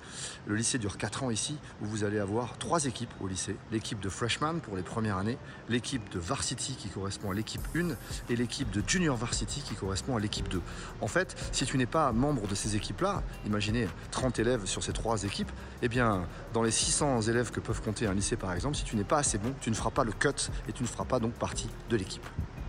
[0.47, 3.57] Le lycée dure 4 ans ici, où vous allez avoir trois équipes au lycée.
[3.69, 7.89] L'équipe de freshman pour les premières années, l'équipe de varsity qui correspond à l'équipe 1,
[8.29, 10.61] et l'équipe de junior varsity qui correspond à l'équipe 2.
[11.01, 14.93] En fait, si tu n'es pas membre de ces équipes-là, imaginez 30 élèves sur ces
[14.93, 18.77] trois équipes, eh bien, dans les 600 élèves que peuvent compter un lycée par exemple,
[18.77, 20.87] si tu n'es pas assez bon, tu ne feras pas le cut et tu ne
[20.87, 22.25] feras pas donc partie de l'équipe.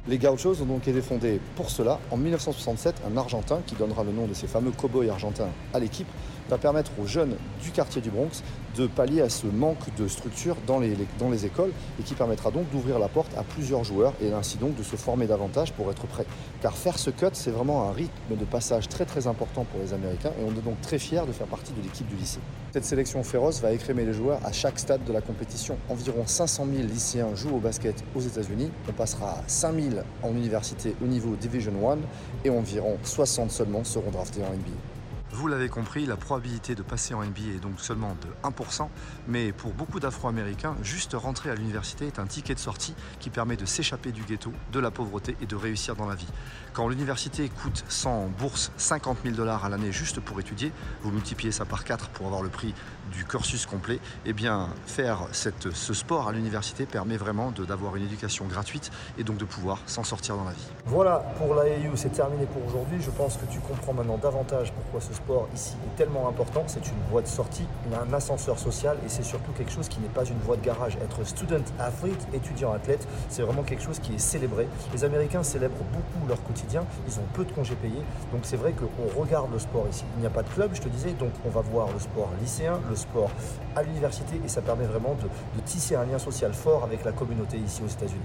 [0.09, 3.03] Les Gauchos ont donc été fondés pour cela en 1967.
[3.11, 6.07] Un Argentin qui donnera le nom de ces fameux cow-boys argentins à l'équipe
[6.49, 8.45] va permettre aux jeunes du quartier du Bronx
[8.77, 12.99] de pallier à ce manque de structure dans les, écoles et qui permettra donc d'ouvrir
[12.99, 16.27] la porte à plusieurs joueurs et ainsi donc de se former davantage pour être prêt.
[16.61, 19.93] Car faire ce cut, c'est vraiment un rythme de passage très très important pour les
[19.93, 22.41] Américains et on est donc très fiers de faire partie de l'équipe du lycée.
[22.73, 25.79] Cette sélection féroce va écrémer les joueurs à chaque stade de la compétition.
[25.89, 28.71] Environ 500 000 lycéens jouent au basket aux États-Unis.
[28.89, 31.99] On passera à 5 000 en université au niveau Division 1
[32.45, 34.96] et environ 60 seulement seront draftés en NBA.
[35.33, 38.89] Vous l'avez compris, la probabilité de passer en NBA est donc seulement de 1%,
[39.27, 43.57] mais pour beaucoup d'Afro-Américains, juste rentrer à l'université est un ticket de sortie qui permet
[43.57, 46.29] de s'échapper du ghetto, de la pauvreté et de réussir dans la vie.
[46.73, 51.51] Quand l'université coûte 100 bourses 50 000 dollars à l'année juste pour étudier, vous multipliez
[51.51, 52.73] ça par 4 pour avoir le prix
[53.13, 58.47] du cursus complet, eh bien faire ce sport à l'université permet vraiment d'avoir une éducation
[58.47, 60.67] gratuite et donc de pouvoir s'en sortir dans la vie.
[60.87, 62.99] Voilà, pour la AU, c'est terminé pour aujourd'hui.
[63.01, 66.65] Je pense que tu comprends maintenant davantage pourquoi ce sport ici est tellement important.
[66.67, 70.09] C'est une voie de sortie, un ascenseur social et c'est surtout quelque chose qui n'est
[70.09, 70.97] pas une voie de garage.
[70.97, 74.69] Être student athlete, étudiant athlète, c'est vraiment quelque chose qui est célébré.
[74.93, 78.73] Les Américains célèbrent beaucoup leur quotidien, ils ont peu de congés payés, donc c'est vrai
[78.73, 80.05] qu'on regarde le sport ici.
[80.17, 82.31] Il n'y a pas de club, je te disais, donc on va voir le sport
[82.41, 83.31] lycéen, le sport
[83.75, 87.59] à l'université et ça permet vraiment de, tisser un lien social fort avec la communauté
[87.59, 88.21] ici aux États-Unis.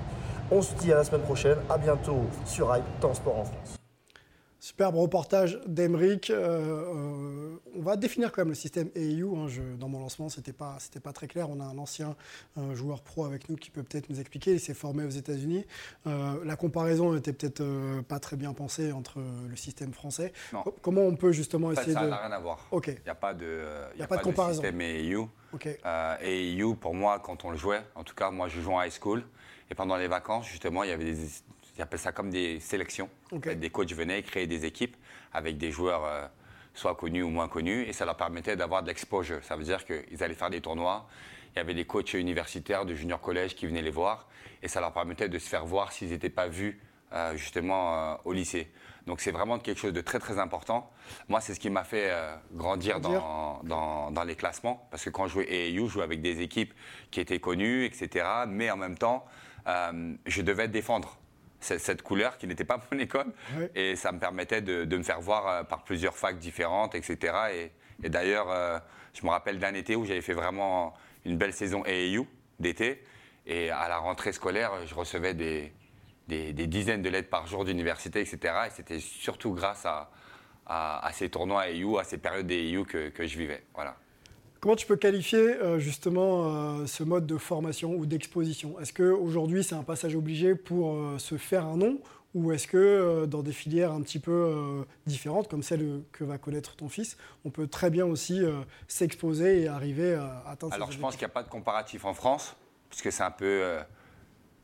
[0.51, 3.80] On se dit à la semaine prochaine, à bientôt sur Hype, temps sport en France.
[4.63, 6.29] Superbe reportage d'Emeric.
[6.29, 6.35] Euh,
[6.93, 9.23] euh, on va définir quand même le système AEU.
[9.35, 9.47] hein.
[9.47, 11.49] Je- dans mon lancement, c'était pas, c'était pas très clair.
[11.49, 12.15] On a un ancien
[12.59, 14.51] euh, joueur pro avec nous qui peut peut-être nous expliquer.
[14.53, 15.65] Il s'est formé aux États-Unis.
[16.05, 17.63] Euh, la comparaison était peut-être
[18.07, 19.19] pas très bien pensée entre
[19.49, 20.31] le système français.
[20.53, 20.63] Non.
[20.83, 22.09] Comment on peut justement En fait, essayer ça de.
[22.11, 22.67] n'a rien à voir.
[22.71, 24.61] Il n'y a pas de, euh, il Y a pas de comparaison.
[24.61, 25.27] système AEU.
[25.53, 25.69] Ok.
[25.83, 28.83] Euh, AEU, pour moi, quand on le jouait, en tout cas, moi, je jouais en
[28.83, 29.23] high school.
[29.71, 31.17] Et pendant les vacances, justement, il y avait des.
[31.75, 33.09] Ils appellent ça comme des sélections.
[33.31, 34.95] Des coachs venaient créer des équipes
[35.33, 36.27] avec des joueurs euh,
[36.73, 37.83] soit connus ou moins connus.
[37.83, 39.43] Et ça leur permettait d'avoir de l'exposure.
[39.43, 41.07] Ça veut dire qu'ils allaient faire des tournois.
[41.55, 44.27] Il y avait des coachs universitaires de junior collège qui venaient les voir.
[44.63, 46.79] Et ça leur permettait de se faire voir s'ils n'étaient pas vus
[47.13, 48.71] euh, justement euh, au lycée.
[49.05, 50.89] Donc c'est vraiment quelque chose de très très important.
[51.27, 53.19] Moi, c'est ce qui m'a fait euh, grandir Grandir.
[53.19, 54.87] dans, dans, dans les classements.
[54.91, 56.73] Parce que quand je jouais AAU, je jouais avec des équipes
[57.09, 58.25] qui étaient connues, etc.
[58.47, 59.25] Mais en même temps,
[60.25, 61.17] je devais défendre
[61.61, 63.31] cette couleur qui n'était pas mon école.
[63.75, 67.33] Et ça me permettait de, de me faire voir euh, par plusieurs facs différentes, etc.
[67.53, 67.71] Et,
[68.03, 68.79] et d'ailleurs, euh,
[69.13, 70.93] je me rappelle d'un été où j'avais fait vraiment
[71.25, 72.27] une belle saison AAU
[72.59, 73.03] d'été.
[73.45, 75.71] Et à la rentrée scolaire, je recevais des,
[76.27, 78.39] des, des dizaines de lettres par jour d'université, etc.
[78.67, 80.11] Et c'était surtout grâce à,
[80.65, 83.63] à, à ces tournois AAU, à ces périodes d'AAU que, que je vivais.
[83.73, 83.97] Voilà.
[84.61, 88.79] Comment tu peux qualifier euh, justement euh, ce mode de formation ou d'exposition?
[88.79, 91.99] Est-ce qu'aujourd'hui c'est un passage obligé pour euh, se faire un nom?
[92.35, 96.77] Ou est-ce que dans des filières un petit peu différentes comme celle que va connaître
[96.77, 98.39] ton fils, on peut très bien aussi
[98.87, 102.13] s'exposer et arriver à atteindre Alors je pense qu'il n'y a pas de comparatif en
[102.13, 102.55] France,
[102.89, 103.75] puisque c'est un peu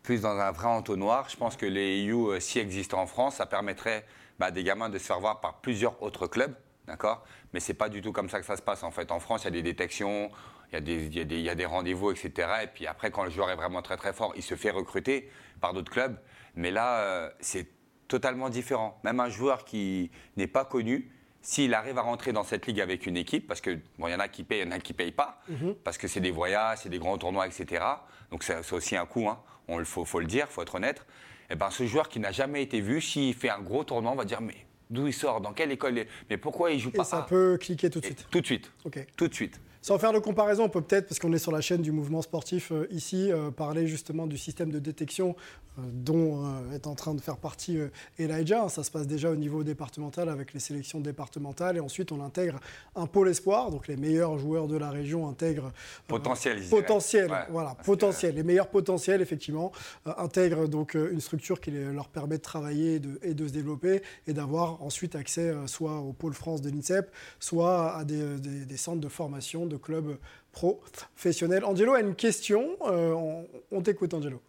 [0.02, 1.28] plus dans un vrai entonnoir.
[1.28, 4.06] Je pense que les EU, s'y existent en France, ça permettrait
[4.40, 6.56] bah, à des gamins de se faire voir par plusieurs autres clubs,
[6.88, 7.24] d'accord?
[7.54, 9.12] Mais c'est pas du tout comme ça que ça se passe en fait.
[9.12, 10.32] En France, il y a des détections,
[10.72, 12.32] il y a des, il y a des- il y a des rendez-vous, etc.
[12.64, 15.30] Et puis après, quand le joueur est vraiment très très fort, il se fait recruter
[15.62, 16.18] par d'autres clubs.
[16.56, 17.68] Mais là, euh, c'est
[18.08, 19.00] totalement différent.
[19.04, 23.06] Même un joueur qui n'est pas connu, s'il arrive à rentrer dans cette ligue avec
[23.06, 24.94] une équipe, parce que bon, y en a qui payent, il y en a qui
[24.94, 25.40] payent pas,
[25.84, 27.84] parce que c'est des voyages, c'est des grands tournois, etc.
[28.32, 29.40] Donc c'est c'est aussi un coût, hein.
[29.68, 31.06] on le faut, faut le dire, faut être honnête.
[31.50, 34.16] Et ben ce joueur qui n'a jamais été vu, s'il fait un gros tournoi, on
[34.16, 34.56] va dire mais
[34.90, 37.22] d'où il sort, dans quelle école, il est mais pourquoi il joue Et pas ça
[37.22, 38.28] peut cliquer tout de suite.
[38.30, 38.72] Tout de suite.
[38.86, 39.06] Ok.
[39.16, 39.60] Tout de suite.
[39.82, 42.22] Sans faire de comparaison, on peut peut-être, parce qu'on est sur la chaîne du mouvement
[42.22, 45.36] sportif euh, ici, euh, parler justement du système de détection
[45.78, 47.78] euh, dont est en train de faire partie
[48.18, 48.68] Elijah.
[48.70, 52.60] Ça se passe déjà au niveau départemental avec les sélections départementales et ensuite on intègre
[52.96, 55.72] un pôle espoir, donc les meilleurs joueurs de la région intègrent
[56.08, 59.72] Potentiel, potentiel, Ouais, voilà, potentiel, les meilleurs potentiels effectivement
[60.18, 63.54] intègrent donc une structure qui les- leur permet de travailler et de, et de se
[63.54, 68.66] développer et d'avoir ensuite accès soit au pôle France de l'INSEP, soit à des, des-
[68.66, 70.18] des centres de formation, de clubs
[70.52, 71.66] professionnels.
[71.66, 74.42] Angelo a une question, euh, on, t'écoute Angelo.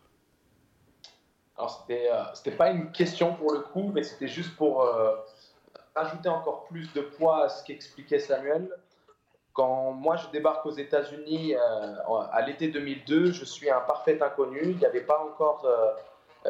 [1.56, 5.16] Alors, c'était euh, c'était pas une question pour le coup, mais c'était juste pour euh,
[5.94, 8.68] ajouter encore plus de poids à ce qu'expliquait Samuel.
[9.52, 14.60] Quand moi je débarque aux États-Unis euh, à l'été 2002, je suis un parfait inconnu.
[14.62, 15.94] Il n'y avait pas encore euh,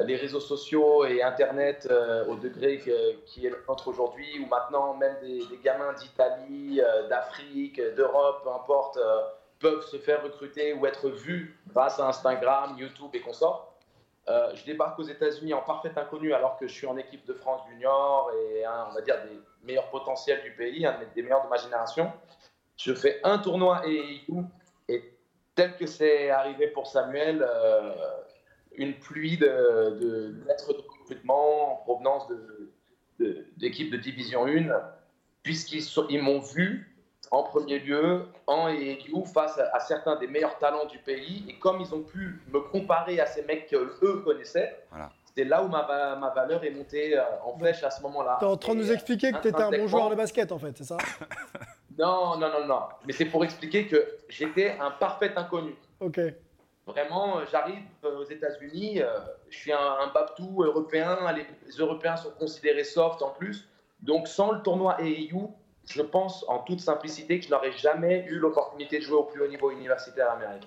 [0.04, 2.82] les réseaux sociaux et Internet euh, au degré
[3.26, 8.50] qui est le nôtre aujourd'hui, où maintenant même des, gamins d'Italie, euh, d'Afrique, d'Europe, peu
[8.50, 9.20] importe, euh,
[9.58, 13.68] peuvent se faire recruter ou être vus grâce à Instagram, YouTube et consorts.
[14.28, 17.32] Euh, je débarque aux États-Unis en parfait inconnu alors que je suis en équipe de
[17.32, 21.44] France junior et un, on va dire des meilleurs potentiels du pays, un des meilleurs
[21.44, 22.12] de ma génération.
[22.76, 24.44] Je fais un tournoi AAU
[24.88, 25.14] et
[25.54, 27.94] tel que c'est arrivé pour Samuel, euh,
[28.78, 32.70] une pluie de, de lettres de recrutement en provenance de-
[33.20, 34.62] de- d'équipes de, Division 1,
[35.42, 36.94] puisqu'ils ils m'ont vu
[37.30, 41.44] en premier lieu en AAU face à, à certains des meilleurs talents du pays.
[41.48, 45.10] Et comme ils ont pu me comparer à ces mecs qu'eux connaissaient, Voilà.
[45.34, 48.36] c'est là où ma, ma valeur est montée euh, en flèche à ce moment-là.
[48.38, 50.08] Tu es en train de Et, nous expliquer que euh, tu étais un bon joueur
[50.10, 50.96] de basket en fait, c'est ça?
[51.98, 52.80] Non, non, non, non.
[53.06, 55.74] Mais c'est pour expliquer que j'étais un parfait inconnu.
[56.00, 56.20] Ok.
[56.88, 59.20] Vraiment, euh, j'arrive euh, aux États-Unis, euh,
[59.50, 60.10] je suis un, un
[60.62, 63.68] européen, les Européens sont considérés soft en plus.
[64.00, 68.38] Donc, sans le tournoi AAU, je pense en toute simplicité que je n'aurais jamais eu
[68.38, 70.66] l'opportunité de jouer au plus haut niveau universitaire américain.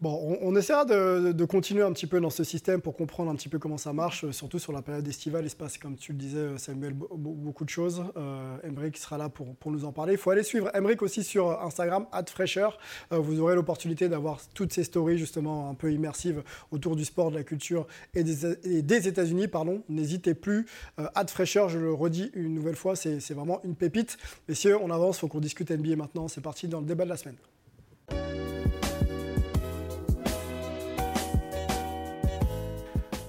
[0.00, 3.48] Bon, on, essaiera de, continuer un petit peu dans ce système pour comprendre un petit
[3.48, 5.44] peu comment ça marche, euh, surtout sur la période estivale.
[5.44, 8.04] Il se passe, comme tu le disais, euh, Samuel, be- be- beaucoup de choses.
[8.16, 8.56] Euh,
[8.94, 10.12] sera là pour, nous en parler.
[10.12, 12.78] Il faut aller suivre Emric aussi sur Instagram, @fraîcheur.
[13.12, 17.32] Euh, vous aurez l'opportunité d'avoir toutes ces stories justement un peu immersives autour du sport,
[17.32, 19.46] de la culture et des, États-Unis.
[19.88, 20.66] N'hésitez plus.
[21.00, 24.16] Euh, fraîcheur, je le redis une nouvelle fois, c'est c'est vraiment une pépite.
[24.48, 25.16] Messieurs, on avance.
[25.16, 26.28] Il faut qu'on discute NBA maintenant.
[26.28, 27.36] C'est parti dans le débat de la semaine.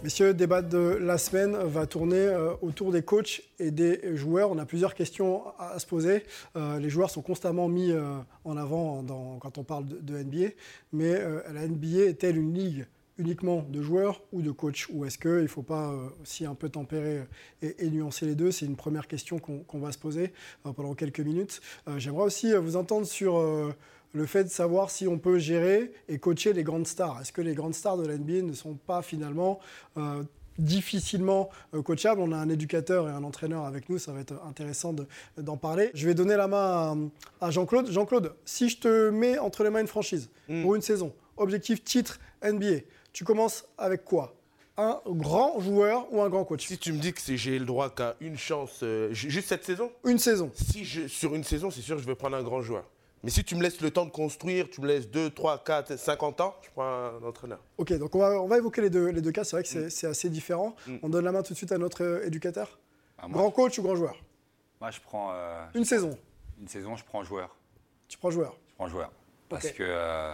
[0.09, 4.49] Messieurs, débat de la semaine va tourner euh, autour des coachs et des joueurs.
[4.49, 6.23] On a plusieurs questions à, se poser.
[6.55, 9.05] Euh, les joueurs sont constamment mis euh, en avant
[9.39, 10.55] quand on parle de, NBA,
[10.93, 11.13] mais
[11.53, 12.87] la NBA est-elle une ligue
[13.19, 14.87] uniquement de joueurs ou de coachs?
[14.91, 15.93] Ou est-ce qu'il ne faut pas
[16.23, 17.27] aussi un peu tempérer
[17.61, 18.49] et, nuancer les deux?
[18.49, 21.61] C'est une première question qu'on va se poser pendant quelques minutes.
[21.97, 23.37] J'aimerais aussi vous entendre sur
[24.13, 27.19] le fait de savoir si on peut gérer et coacher les grandes stars.
[27.21, 29.59] Est-ce que les grandes stars de la NBA ne sont pas finalement
[29.97, 30.23] euh,
[30.57, 32.21] difficilement euh, coachables?
[32.21, 35.57] On a un éducateur et un entraîneur avec nous, ça va être intéressant de- d'en
[35.57, 35.91] parler.
[35.93, 36.95] Je vais donner la main
[37.41, 37.91] à, à Jean-Claude.
[37.91, 40.29] Jean-Claude, si je te mets entre les mains une franchise
[40.63, 42.81] pour une saison, objectif titre NBA,
[43.13, 44.35] tu commences avec quoi?
[44.77, 46.65] Un grand joueur ou un grand coach?
[46.67, 49.65] Si tu me dis que j'ai le droit qu'à une chance, euh, ju- juste cette
[49.65, 49.91] saison?
[50.05, 50.51] Une saison.
[50.53, 52.85] Si je, sur une saison, c'est sûr que je vais prendre un grand joueur.
[53.23, 55.97] Mais si tu me laisses le temps de construire, tu me laisses 2, 3, 4,
[55.97, 57.59] 50 ans, je prends un entraîneur.
[57.77, 59.43] Ok, donc on va, on va évoquer les deux, les deux cas.
[59.43, 60.75] C'est vrai que c'est c'est assez différent.
[60.87, 60.95] Mm.
[61.03, 62.79] On donne la main tout de suite à notre euh, éducateur.
[63.17, 64.15] Ah, moi, Grand coach ou grand joueur?
[64.79, 65.31] Moi, je prends.
[65.33, 66.17] euh, Une saison.
[66.61, 67.55] Une saison, je prends joueur.
[68.07, 68.55] Tu prends joueur?
[68.69, 69.11] Je prends joueur.
[69.49, 70.33] Parce que euh,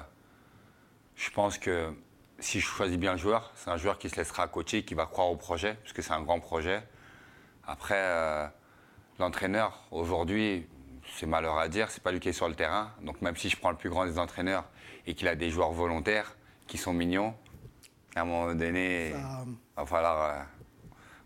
[1.16, 1.92] je pense que
[2.40, 5.06] si je choisis bien le joueur, c'est un joueur qui se laissera coacher, qui va
[5.08, 6.84] croire au projet, parce que c'est un grand projet.
[7.66, 8.46] Après, euh,
[9.18, 10.68] l'entraîneur, aujourd'hui,
[11.14, 12.92] c'est malheur à dire, c'est pas lui qui est sur le terrain.
[13.02, 14.66] Donc même si je prends le plus grand des entraîneurs
[15.08, 16.36] et qu'il a des joueurs volontaires
[16.68, 17.34] qui sont mignons,
[18.16, 20.34] à un moment donné, Ça- il va falloir.
[20.34, 20.44] euh,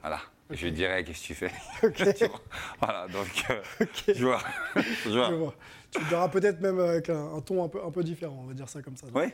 [0.02, 0.20] voilà.
[0.52, 1.52] Je lui dirais, qu'est-ce que tu fais?
[1.84, 2.32] Ok.
[2.82, 4.44] Voilà, donc, euh, joueur.
[4.76, 5.32] Je joueur.
[5.38, 5.54] vois.
[5.92, 8.48] Tu le verras peut-être même avec un, un ton un peu, un peu différent, on
[8.48, 9.08] va dire ça comme ça.
[9.14, 9.26] Oui?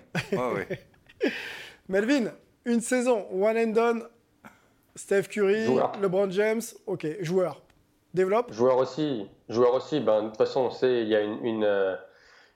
[1.88, 2.32] Melvin,
[2.66, 4.04] une saison, one and done.
[4.96, 5.92] Steph Curry, Joueur.
[6.02, 7.62] LeBron James, ok, joueur.
[8.16, 8.54] Développe.
[8.54, 10.00] Joueur aussi, joueur aussi.
[10.00, 11.98] Ben, de toute façon, on sait, il y a une, une, euh,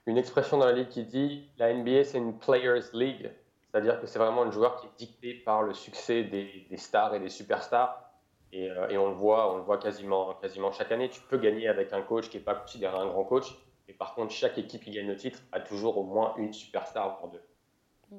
[0.06, 3.30] une expression dans la ligue qui dit la NBA, c'est une Players League.
[3.70, 7.14] C'est-à-dire que c'est vraiment un joueur qui est dicté par le succès des, des stars
[7.14, 8.10] et des superstars.
[8.52, 11.10] Et, euh, et on le voit, on le voit quasiment, quasiment chaque année.
[11.10, 13.54] Tu peux gagner avec un coach qui n'est pas considéré un grand coach.
[13.86, 17.18] Mais par contre, chaque équipe qui gagne le titre a toujours au moins une superstar,
[17.20, 18.16] voire deux.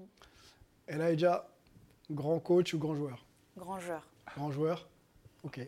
[0.87, 1.47] Elijah,
[2.11, 3.17] grand coach ou grand joueur?
[3.57, 4.07] Grand joueur.
[4.35, 4.87] Grand joueur
[5.43, 5.59] Ok.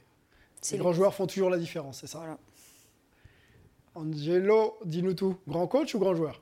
[0.71, 2.37] Les le- grands joueurs font toujours la différence, c'est ça Voilà.
[3.95, 5.37] Angelo, dis-nous tout.
[5.47, 6.41] Grand coach ou grand joueur?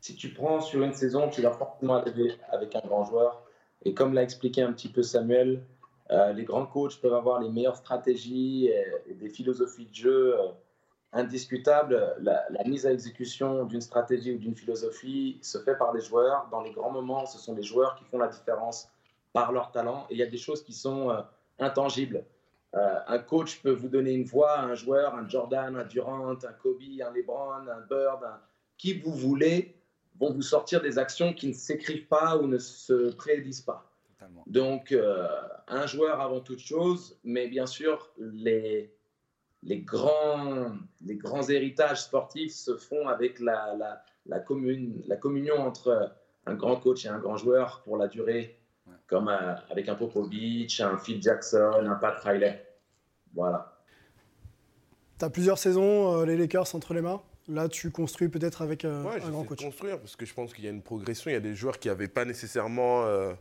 [0.00, 3.42] Si tu prends sur une saison, tu vas forcément arriver avec un grand joueur.
[3.84, 5.62] Et comme l'a expliqué un petit peu Samuel,
[6.10, 10.38] euh, les grands coachs peuvent avoir les meilleures stratégies et, et des philosophies de jeu
[10.40, 10.48] euh,
[11.12, 12.16] indiscutables.
[12.20, 16.48] La, la mise à exécution d'une stratégie ou d'une philosophie se fait par les joueurs.
[16.50, 18.88] Dans les grands moments, ce sont les joueurs qui font la différence
[19.32, 20.06] par leur talent.
[20.10, 21.22] Et il y a des choses qui sont euh,
[21.62, 22.24] intangibles.
[22.74, 26.52] Euh, un coach peut vous donner une voix un joueur, un Jordan, un Durant, un
[26.54, 28.40] Kobe, un LeBron, un Bird, un-
[28.78, 29.76] qui vous voulez,
[30.18, 33.90] vont vous sortir des actions qui ne s'écrivent pas ou ne se prédisent pas.
[34.18, 34.42] Totalement.
[34.46, 35.28] Donc, euh,
[35.68, 38.92] un joueur avant toute chose, mais bien sûr, les,
[39.62, 40.72] les, grands,
[41.04, 46.12] les grands héritages sportifs se font avec la, la, la, commune, la communion entre
[46.46, 48.58] un grand coach et un grand joueur pour la durée,
[49.06, 52.64] comme euh, avec un Popovich, un Phil Jackson, un Pat Riley.
[53.34, 53.78] Voilà.
[55.18, 57.20] Tu as plusieurs saisons, euh, les Lakers entre les mains.
[57.48, 59.58] Là, tu construis peut-être avec euh, Ouais, un grand coach.
[59.58, 61.30] de construire parce que je pense qu'il y a une progression.
[61.30, 63.32] Il y a des joueurs qui n'avaient pas nécessairement euh,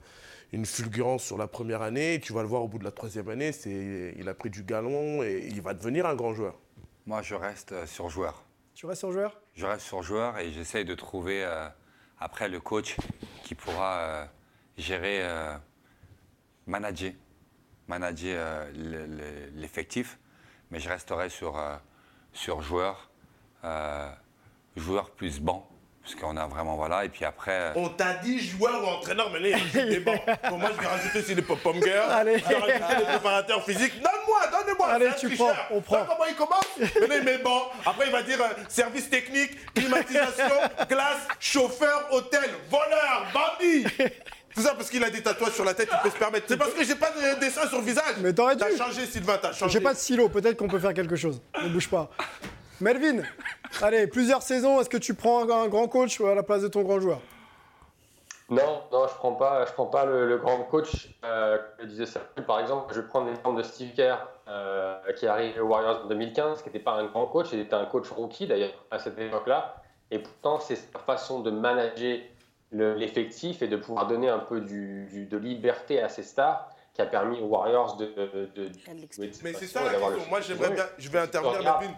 [0.52, 2.20] une fulgurance sur la première année.
[2.22, 4.64] Tu vas le voir au bout de la troisième année, c'est, il a pris du
[4.64, 6.56] galon et il va devenir un grand joueur.
[7.06, 8.44] Moi, je reste euh, sur joueur.
[8.74, 9.40] Tu restes sur joueur?
[9.54, 11.68] Je reste sur joueur et j'essaye de trouver euh,
[12.20, 12.96] après le coach
[13.44, 14.26] qui pourra euh,
[14.78, 15.56] gérer, euh,
[16.66, 17.12] manager,
[17.88, 20.18] manager euh, le- le- l'effectif.
[20.70, 21.76] Mais je resterai sur, euh,
[22.34, 23.10] sur joueur,
[23.66, 24.10] euh,
[24.78, 25.68] joueur plus banc,
[26.02, 27.04] parce qu'on a vraiment voilà.
[27.04, 30.00] Et puis après, euh, On t'a dit joueur ou entraîneur, mais là, il rajoute des
[30.00, 30.22] bancs.
[30.48, 32.10] Pour moi, je vais rajouter aussi pop-pom girls.
[32.10, 32.40] Allez.
[32.40, 33.96] Je vais rajouter les préparateurs physiques.
[34.02, 34.88] Donne-moi, donnez-moi.
[34.88, 36.06] Allez, tu prends, on prend.
[36.06, 37.70] Comment il commence Maintenant, il met banc.
[37.86, 40.56] Après, il va dire euh, service technique, climatisation,
[40.90, 43.86] glace, chauffeur, hôtel, voleur, bandit.
[44.56, 46.46] Tout ça parce qu'il a des tatouages sur la tête, il peut se permettre.
[46.48, 48.16] C'est parce que j'ai pas de dessin sur le visage.
[48.22, 48.64] Mais t'aurais dû.
[48.64, 49.72] T'as changé, Sylvain, t'as changé.
[49.72, 51.42] J'ai pas de silo, peut-être qu'on peut faire quelque chose.
[51.64, 52.10] Ne bouge pas.
[52.80, 53.22] Melvin,
[53.82, 56.82] allez, plusieurs saisons, est-ce que tu prends un grand coach à la place de ton
[56.82, 57.20] grand joueur?
[58.50, 61.08] Non, non, je prends pas, je prends pas le, le grand coach.
[61.24, 64.18] Euh, disait Samuel, par exemple, je vais prendre l'exemple de Steve Kerr,
[64.50, 67.76] euh, qui arrive aux Warriors en 2015, qui n'était pas un grand coach, il était
[67.76, 69.76] un coach rookie d'ailleurs à cette époque-là.
[70.10, 72.20] Et pourtant, c'est sa façon de manager
[72.72, 76.70] le- l'effectif et de pouvoir donner un peu du, du- de liberté à ses stars
[76.94, 78.72] qui a permis aux Warriors de, de, de-
[79.44, 80.30] Mais c'est ça la le question.
[80.30, 80.86] Moi, j'aimerais bien.
[80.98, 81.60] Je vais intervenir.
[81.80, 81.96] Melvin.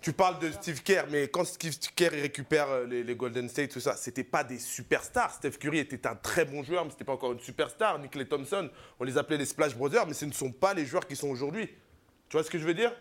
[0.00, 3.48] Tu parles de Steve Kerr, mais quand Steve Kerr il récupère euh, les, les Golden
[3.48, 5.30] State, tout ça, c'était pas des superstars.
[5.30, 7.98] Steph Curry était un très bon joueur, mais c'était pas encore une superstar.
[8.00, 8.68] Nick Thompson,
[9.00, 11.28] on les appelait les Splash Brothers, mais ce ne sont pas les joueurs qui sont
[11.28, 11.68] aujourd'hui.
[12.28, 12.92] Tu vois ce que je veux dire?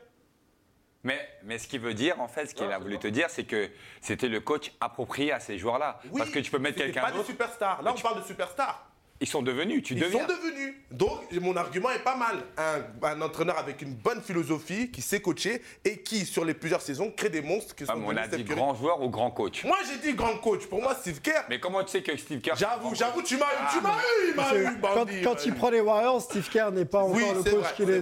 [1.04, 3.44] Mais, mais ce qu'il veut dire, en fait, ce qu'il a voulu te dire, c'est
[3.44, 3.70] que
[4.02, 6.00] c'était le coach approprié à ces joueurs-là.
[6.18, 7.30] Parce que tu peux mettre quelqu'un pas des d'autre.
[7.30, 7.82] superstars.
[7.82, 8.86] Là, on parle de superstars.
[9.24, 10.20] Ils sont devenus, tu Ils deviens.
[10.20, 10.74] sont devenus.
[10.92, 12.44] Donc, mon argument est pas mal.
[12.58, 16.82] Un, un entraîneur avec une bonne philosophie, qui sait coacher et qui, sur les plusieurs
[16.82, 19.32] saisons, crée des monstres qui Ah, sont mais on a dit grand joueur ou grand
[19.32, 19.64] coach?
[19.64, 20.66] Moi, j'ai dit grand coach.
[20.66, 21.46] Pour moi, Steve Kerr.
[21.50, 22.56] Mais comment tu sais que Steve Kerr.
[22.58, 25.46] J'avoue, j'avoue, tu m'as eu, tu Ah, m'as eu, il m'a eu, quand, bandit, quand
[25.46, 27.90] il prend les Warriors, Steve Kerr n'est pas encore Oui, le c'est coach vrai, qu'il
[27.92, 28.02] est,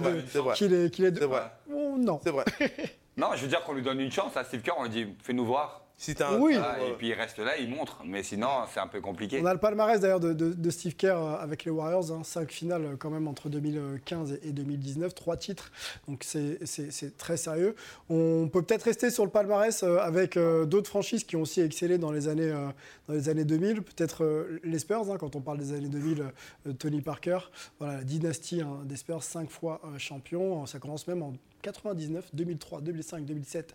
[1.12, 1.20] de.
[1.20, 1.52] C'est vrai.
[1.72, 2.20] Oh, non.
[2.24, 2.44] C'est vrai.
[3.16, 5.06] Non, je veux dire qu'on lui donne une chance à Steve Kerr, on lui dit
[5.22, 5.81] fais-nous voir.
[6.02, 6.54] Si t'as un- Oui.
[6.54, 8.02] Voilà, et puis il reste là, il montre.
[8.04, 9.38] Mais sinon, c'est un peu compliqué.
[9.40, 12.22] On a le palmarès d'ailleurs de, de- de Steve Kerr euh, avec les Warriors, hein,
[12.24, 15.70] cinq finales euh, quand même entre 2015 et 2019, trois titres,
[16.08, 17.76] donc c'est- c'est c'est très sérieux.
[18.10, 21.60] On peut peut-être rester sur le palmarès euh, avec euh, d'autres franchises qui ont aussi
[21.60, 22.66] excellé dans les années, euh,
[23.08, 26.24] dans les années 2000, peut-être euh, les Spurs, hein, quand on parle des années 2000,
[26.66, 27.38] euh, Tony Parker,
[27.78, 32.30] voilà, la dynastie hein, des Spurs, cinq fois euh, champion, ça commence même en 99,
[32.34, 33.74] 2003, 2005, 2007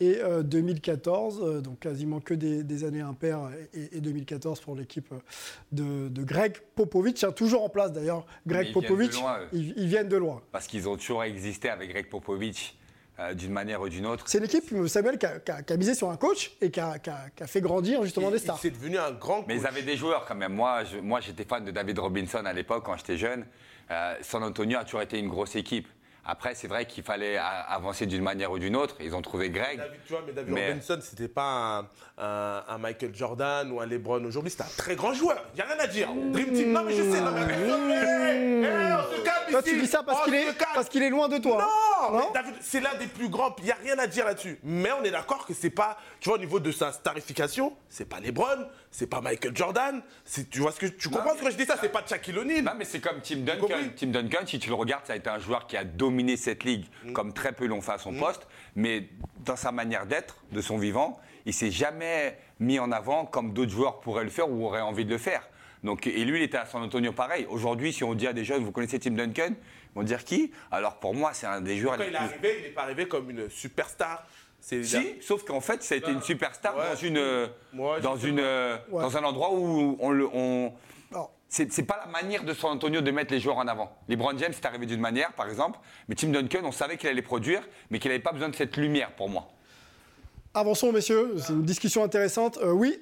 [0.00, 4.74] et euh, 2014, euh, donc quasiment que des, des années impaires et, et 2014 pour
[4.76, 5.18] l'équipe euh,
[5.72, 8.26] de, de Greg Popovich, hein, toujours en place d'ailleurs.
[8.46, 9.16] Greg Mais ils viennent de Popovich,
[9.52, 10.42] ils, ils viennent de loin.
[10.52, 12.77] Parce qu'ils ont toujours existé avec Greg Popovich
[13.20, 14.24] euh, d'une manière ou d'une autre.
[14.28, 16.80] C'est l'équipe, Samuel, qui a, qui a- qui a misé sur un coach et qui
[16.80, 18.58] a, qui a- qui a fait grandir justement des stars.
[18.60, 20.54] C'est devenu un grand Mais ils avaient des joueurs quand même.
[20.54, 23.44] Moi, je- moi j'étais fan de David Robinson à l'époque quand j'étais jeune.
[23.90, 25.88] Euh, San Antonio a toujours été une grosse équipe.
[26.30, 28.96] Après, c'est vrai qu'il fallait avancer d'une manière ou d'une autre.
[29.00, 29.78] Ils ont trouvé Greg.
[29.78, 31.42] David, tu vois, mais David Mais- Robinson, c'était pas
[32.18, 35.42] un, un- un Michael Jordan ou un LeBron aujourd'hui, c'était un très grand joueur.
[35.54, 36.08] Il n'y a rien à dire.
[36.14, 39.70] Dream Team, non mais je sais, non mais Hey, hey, on se calme Toi, ici.
[39.70, 41.62] tu dis ça parce qu'il est, qu'il est loin de toi.
[41.62, 42.30] Non, Non
[42.60, 44.58] c'est l'un des plus grands, il n'y a rien à dire là-dessus.
[44.62, 48.04] Mais on est d'accord que c'est pas, tu vois, au niveau de sa starification, c'est
[48.08, 51.50] pas LeBron, c'est pas Michael Jordan, c'est- tu vois ce que tu comprends ce que
[51.50, 52.62] je dis ça, c'est pas Shaquille O'Neal.
[52.64, 53.68] Non, mais c'est comme Tim Duncan.
[53.96, 56.64] Tim Duncan, si tu le regardes, ça a été un joueur qui a dominé cette
[56.64, 57.12] ligue Mm.
[57.12, 58.46] comme très peu l'ont fait à son poste.
[58.76, 59.08] Mais
[59.44, 63.70] dans sa manière d'être, de son vivant, il s'est jamais mis en avant comme d'autres
[63.72, 65.48] joueurs pourraient le faire ou auraient envie de le faire.
[65.84, 67.46] Donc, et lui, il était à San Antonio pareil.
[67.48, 69.50] Aujourd'hui, si on dit à des jeunes, vous connaissez Tim Duncan?
[69.98, 70.52] Vont dire qui?
[70.70, 72.70] Alors pour moi, c'est un des joueurs Quand les il est plus- arrivé, il n'est
[72.70, 74.26] pas arrivé comme une superstar.
[74.60, 76.82] C'est Si, sauf qu'en fait, ça a été une superstar Ouais.
[76.90, 79.02] dans une, Moi, dans une, euh, Ouais.
[79.02, 80.72] dans un endroit où on le, on.
[81.50, 83.90] C'est c'est pas la manière de San Antonio de mettre les joueurs en avant.
[84.06, 87.22] LeBron James, c'est arrivé d'une manière, par exemple, mais Tim Duncan, on savait qu'il allait
[87.22, 89.48] produire, mais qu'il n'avait pas besoin de cette lumière pour moi.
[90.54, 91.36] Avançons, messieurs.
[91.38, 92.58] C'est une discussion intéressante.
[92.58, 93.00] Euh, oui,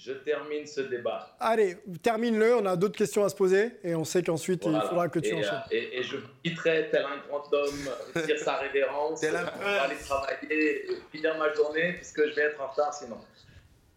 [0.00, 1.36] Je termine ce débat.
[1.40, 2.54] allez, termine-le.
[2.56, 5.28] On a d'autres questions à se poser et on sait qu'ensuite, il faudra que tu
[5.30, 5.62] et, euh, enchaînes.
[5.72, 9.60] et, et je quitterai tel un grand homme, dire sa révérence, Tel un on prince.
[9.64, 13.18] va aller travailler, et finir ma journée, puisque je vais être en retard sinon.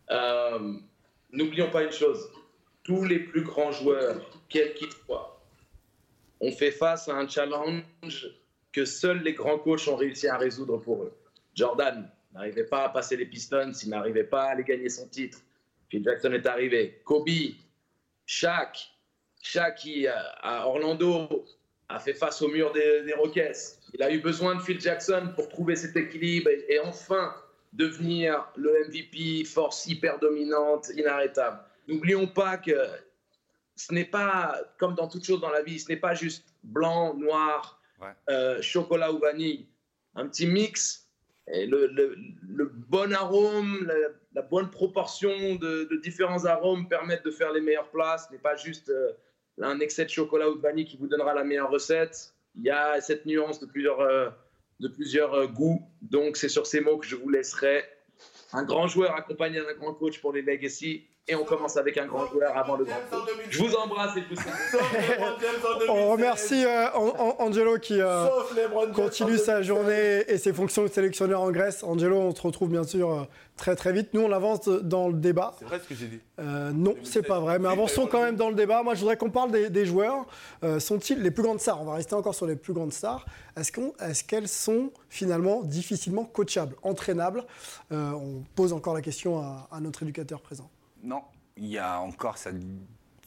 [0.10, 0.74] Euh,
[1.34, 2.30] N'oublions pas une chose,
[2.84, 4.20] tous les plus grands joueurs,
[4.50, 5.40] quels qu'ils soient,
[6.42, 7.86] ont fait face à un challenge
[8.74, 11.14] que seuls les grands coachs ont réussi à résoudre pour eux.
[11.56, 15.38] Jordan n'arrivait pas à passer les Pistons, il n'arrivait pas à aller gagner son titre.
[15.92, 17.02] Phil Jackson est arrivé.
[17.04, 17.28] Kobe,
[18.26, 18.78] Shaq,
[19.42, 20.12] Shaq qui, euh,
[20.42, 21.46] à Orlando,
[21.90, 23.78] a fait face au mur des, des Rockets.
[23.94, 27.36] Il a eu besoin de Phil Jackson pour trouver cet équilibre et, et enfin
[27.74, 31.60] devenir le MVP, force hyper dominante, inarrêtable.
[31.90, 32.72] N'oublions pas que
[33.76, 37.14] ce n'est pas, comme dans toute chose dans la vie, ce n'est pas juste blanc,
[37.16, 38.08] noir, Ouais.
[38.30, 39.68] euh, chocolat ou vanille.
[40.16, 41.08] Un petit mix,
[41.48, 43.90] et le, le- bon arôme,
[44.34, 48.28] la, bonne proportion de, de différents arômes permettent de faire les meilleures places.
[48.28, 49.12] Ce n'est pas juste euh,
[49.62, 52.34] un excès de chocolat ou de vanille qui vous donnera la meilleure recette.
[52.56, 54.30] Il y a cette nuance de plusieurs, euh,
[54.80, 55.82] de plusieurs euh, goûts.
[56.02, 57.84] Donc, c'est sur ces mots que je vous laisserai.
[58.54, 61.08] Un grand joueur accompagné d'un grand coach pour les legacy.
[61.28, 62.96] Et on commence avec un grand joueur avant le grand.
[63.50, 65.88] Je vous embrasse et je vous salue.
[65.88, 68.26] On remercie euh, An- An- Angelo qui euh,
[68.96, 69.62] continue sa 2016.
[69.62, 71.84] journée et ses fonctions de sélectionneur en Grèce.
[71.84, 73.24] Angelo, on se retrouve bien sûr euh,
[73.56, 74.10] très très vite.
[74.16, 75.54] Nous, on avance dans le débat.
[75.60, 76.20] C'est vrai ce que j'ai dit.
[76.40, 77.60] Euh, non, c'est pas vrai.
[77.60, 78.82] Mais avançons quand même dans le débat.
[78.82, 80.26] Moi, je voudrais qu'on parle des, des joueurs.
[80.64, 81.80] Euh, Sont-ils les plus grandes stars?
[81.82, 83.24] On va rester encore sur les plus grandes stars.
[83.56, 87.46] Est-ce qu'on- est-ce qu'elles sont finalement difficilement coachables, entraînables?
[87.92, 90.68] Euh, On pose encore la question à, à notre éducateur présent.
[91.04, 91.24] Non,
[91.58, 92.52] il y a encore, ça,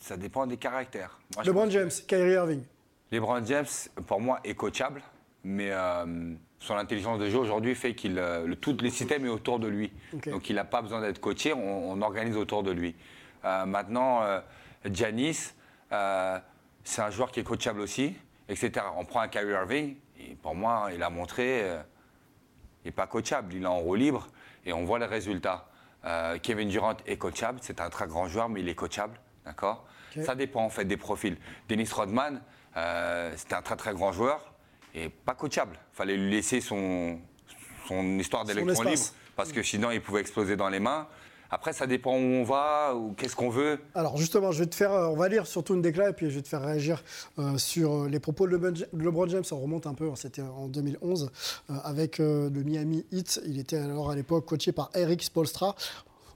[0.00, 1.18] ça dépend des caractères.
[1.34, 2.62] Moi, LeBron James, Kyrie Irving.
[3.10, 3.66] LeBron James,
[4.06, 5.02] pour moi, est coachable,
[5.42, 9.28] mais euh, son intelligence de jeu aujourd'hui fait qu'il euh, le, tout le système est
[9.28, 9.92] autour de lui.
[10.26, 12.94] Donc il n'a pas besoin d'être coaché, on, on organise autour de lui.
[13.44, 14.22] Euh, maintenant,
[14.90, 15.52] Giannis,
[15.92, 16.38] euh,
[16.82, 18.14] c'est un joueur qui est coachable aussi,
[18.48, 18.86] etc.
[18.96, 21.60] On prend un Kyrie Irving, et pour moi, il a montré,
[22.84, 24.28] il n'est pas coachable, il est en roue libre,
[24.64, 25.68] et on voit les résultats.
[26.04, 29.86] Euh, Kevin Durant est coachable, c'est un très grand joueur, mais il est coachable, d'accord.
[30.24, 31.36] Ça dépend en fait des profils.
[31.68, 32.40] Dennis Rodman,
[32.76, 34.52] euh, c'était un très très grand joueur,
[34.94, 35.76] et pas coachable.
[35.92, 37.18] Il fallait lui laisser son,
[37.88, 39.02] son histoire d'électron libre,
[39.34, 41.08] parce que sinon il pouvait exploser dans les mains.
[41.54, 43.78] Après, ça dépend où on va, ou qu'est-ce qu'on veut.
[43.94, 46.28] Alors justement, je vais te faire, euh, on va lire surtout une déclat et puis
[46.28, 47.04] je vais te faire réagir
[47.38, 48.56] euh, sur euh, les propos de
[48.92, 49.44] LeBron James.
[49.44, 51.30] Ça remonte un peu, hein, c'était en 2011
[51.70, 53.40] euh, avec le Miami Heat.
[53.46, 55.76] Il était alors à l'époque coaché par Eric Spolstra.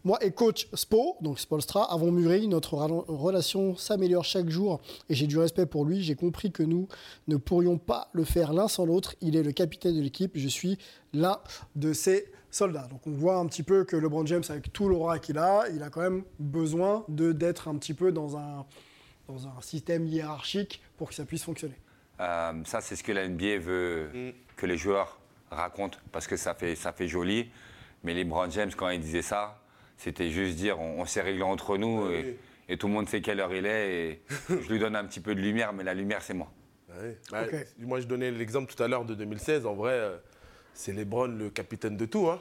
[0.04, 2.46] Moi et coach Spo, donc Spolstra, avons mûri.
[2.46, 6.00] Notre rela- relation s'améliore chaque jour et j'ai du respect pour lui.
[6.00, 6.86] J'ai compris que nous
[7.26, 9.16] ne pourrions pas le faire l'un sans l'autre.
[9.20, 10.30] Il est le capitaine de l'équipe.
[10.36, 10.78] Je suis
[11.12, 11.40] l'un
[11.74, 12.86] de ses soldats.
[12.90, 15.82] Donc on voit un petit peu que LeBron James, avec tout l'aura qu'il a, il
[15.82, 18.64] a quand même besoin de d'être un petit peu dans un,
[19.28, 21.76] dans un système hiérarchique pour que ça puisse fonctionner.
[22.20, 24.30] Euh, ça, c'est ce que la NBA veut Mm.
[24.56, 25.18] que les joueurs
[25.50, 27.50] racontent parce que ça fait, ça fait joli.
[28.04, 29.60] Mais LeBron James, quand il disait ça,
[29.96, 32.36] c'était juste dire on, on s'est réglé entre nous Oui, et, oui.
[32.68, 33.90] et tout le monde sait quelle heure il est.
[34.10, 36.50] Et je lui donne un petit peu de lumière, mais la lumière, c'est moi.
[36.88, 37.18] Ouais.
[37.30, 37.66] Bah, Ok.
[37.78, 39.66] Moi, je donnais l'exemple tout à l'heure de 2016.
[39.66, 40.16] En vrai, euh,
[40.78, 42.28] c'est LeBron le capitaine de tout.
[42.28, 42.38] Hein.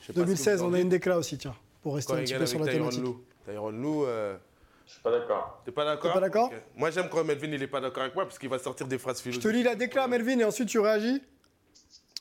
[0.00, 1.96] Je sais pas ce que 2016, vous en on a une déclat aussi, tiens, pour
[1.96, 3.16] rester Quand un petit peu sur la avec Tyronn thématique.
[3.46, 3.52] Lue.
[3.52, 4.36] Tyronn Lue, euh,
[4.86, 5.60] Je suis pas d'accord.
[5.64, 6.50] t'es pas d'accord pas d'accord.
[6.76, 8.96] Moi, j'aime quand Melvin, il est pas d'accord avec moi parce qu'il va sortir des
[8.98, 9.50] phrases Je philosophiques.
[9.50, 11.20] te lis la déclat, Melvin, et ensuite tu réagis.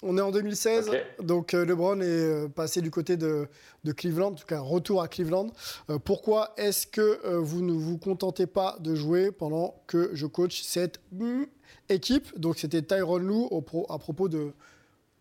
[0.01, 0.97] On est en 2016, Ok.
[1.25, 3.47] donc euh, LeBron est euh, passé du côté de,
[3.83, 5.47] de Cleveland, en tout cas retour à Cleveland.
[5.89, 10.25] Euh, pourquoi est-ce que euh, vous ne vous contentez pas de jouer pendant que je
[10.25, 11.43] coach cette mm,
[11.89, 12.39] équipe?
[12.39, 14.53] Donc c'était Tyron au pro- à propos de,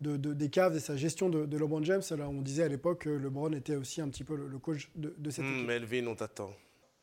[0.01, 2.01] de- de- des Cavs et sa gestion de, de LeBron James.
[2.11, 4.89] Là, on disait à l'époque que LeBron était aussi un petit peu le, le coach
[4.95, 5.67] de, de cette Hmm, équipe.
[5.67, 6.51] Melvin, on t'attend.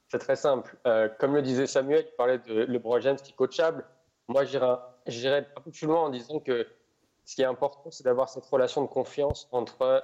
[0.08, 0.76] C'est très simple.
[0.86, 3.84] Euh, comme le disait Samuel, il parlait de LeBron James qui est coachable.
[4.28, 6.66] Moi, j'irais un peu plus loin en disant que
[7.24, 10.02] ce qui est important, c'est d'avoir cette relation de confiance entre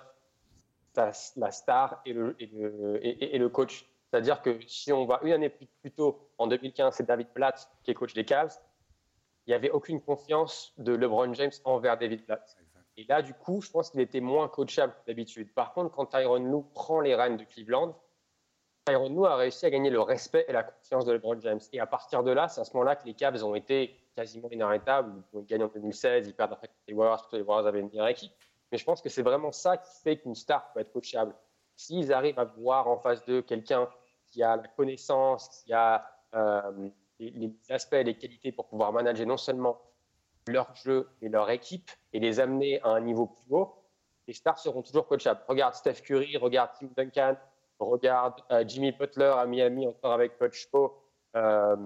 [0.93, 3.87] ta- la star et le, et le, et- et- et le coach.
[4.11, 7.71] C'est-à-dire que si on va une année plus, plus tôt, en 2015, c'est David Blatt
[7.83, 8.55] qui est coach des Cavs,
[9.47, 12.57] il n'y avait aucune confiance de LeBron James envers David Blatt.
[12.97, 15.53] Et là, du coup, je pense qu'il était moins coachable que d'habitude.
[15.55, 17.97] Par contre, quand Tyron Lue prend les rênes de Cleveland,
[18.85, 21.61] Tyron Lue a réussi à gagner le respect et la confiance de LeBron James.
[21.73, 24.51] Et à partir de là, c'est à ce moment-là que les Cavs ont été quasiment
[24.51, 25.23] inarrêtables.
[25.33, 27.89] Ils gagné en 2016, ils perdent après les Warriors, parce que les Warriors avaient une
[27.89, 28.33] meilleure équipe.
[28.71, 31.35] Mais je pense que c'est vraiment ça qui fait qu'une star peut être coachable.
[31.77, 33.89] S'ils arrivent à voir en face d'eux quelqu'un
[34.31, 36.89] qui a la connaissance, qui a euh,
[37.19, 39.81] les, les aspects, les qualités pour pouvoir manager non seulement
[40.49, 43.75] leur jeu et leur équipe et les amener à un niveau plus haut,
[44.27, 45.41] les stars seront toujours coachables.
[45.49, 47.37] Regarde Steph Curry, regarde Tim Duncan,
[47.79, 50.99] regarde euh, Jimmy Butler à Miami encore avec Coach Spo.
[51.37, 51.77] Euh,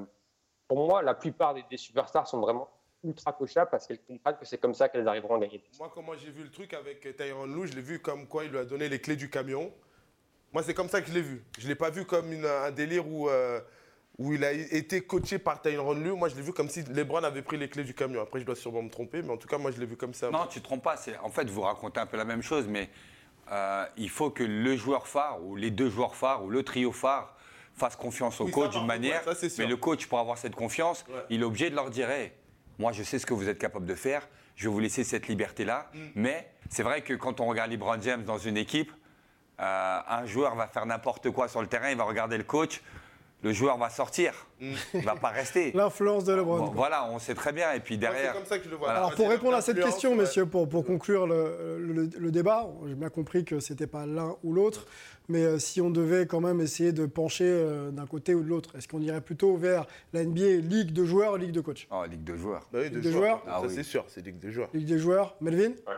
[0.68, 2.68] pour moi, la plupart des, superstars sont vraiment
[3.04, 5.62] ultra coachables parce qu'elles comprennent que c'est comme ça qu'elles arriveront à gagner.
[5.78, 8.50] Moi, comment j'ai vu le truc avec Tyron Lou, je l'ai vu comme quoi il
[8.50, 9.72] lui a donné les clés du camion.
[10.52, 11.44] Moi, c'est comme ça que je l'ai vu.
[11.58, 13.60] Je ne l'ai pas vu comme un délire où, euh,
[14.18, 16.12] où il a été coaché par Tyron Lue.
[16.12, 18.22] Moi, je l'ai vu comme si LeBron avait pris les clés du camion.
[18.22, 20.14] Après, je dois sûrement me tromper, mais en tout cas, moi, je l'ai vu comme
[20.14, 20.30] ça.
[20.30, 20.96] Non, tu ne te trompes pas.
[21.22, 22.88] En fait, vous racontez un peu la même chose, mais
[23.52, 26.92] euh, il faut que le joueur phare, ou les deux joueurs phares, ou le trio
[26.92, 27.34] phare,
[27.74, 29.26] fasse confiance au Oui, coach d'une manière.
[29.26, 31.14] ouais, ça, mais le coach, pour avoir cette confiance, Ouais.
[31.28, 32.32] il est obligé de leur dire Hey,
[32.78, 34.26] Moi, je sais ce que vous êtes capable de faire.
[34.54, 35.90] Je vais vous laisser cette liberté-là.
[35.92, 35.98] Mm.
[36.14, 38.90] Mais c'est vrai que quand on regarde LeBron James dans une équipe,
[39.60, 42.80] euh, un joueur va faire n'importe quoi sur le terrain, il va regarder le coach.
[43.46, 44.72] Le joueur va sortir, Mm.
[44.94, 45.70] il va pas rester.
[45.74, 46.58] L'influence de LeBron.
[46.58, 47.72] Bon, voilà, on sait très bien.
[47.74, 48.86] Et puis derrière, c'est comme ça que je le vois.
[48.88, 48.98] Voilà.
[49.00, 50.16] Alors Ouais, pour répondre à cette question, ouais.
[50.16, 54.34] messieurs, pour, pour conclure le, le- le débat, j'ai bien compris que c'était pas l'un
[54.42, 54.86] ou l'autre,
[55.28, 58.48] mais euh, si on devait quand même essayer de pencher euh, d'un côté ou de
[58.48, 61.86] l'autre, est-ce qu'on irait plutôt vers la NBA Ligue de joueurs ou Ligue de coach?
[61.92, 62.66] Oh, Ligue de joueurs.
[62.72, 63.14] Bah oui, de joueurs.
[63.14, 63.42] joueurs?
[63.46, 63.72] Ah ça, oui.
[63.74, 64.70] c'est sûr, c'est Ligue des joueurs.
[64.74, 65.70] Ligue des joueurs, Melvin?
[65.86, 65.94] Ouais.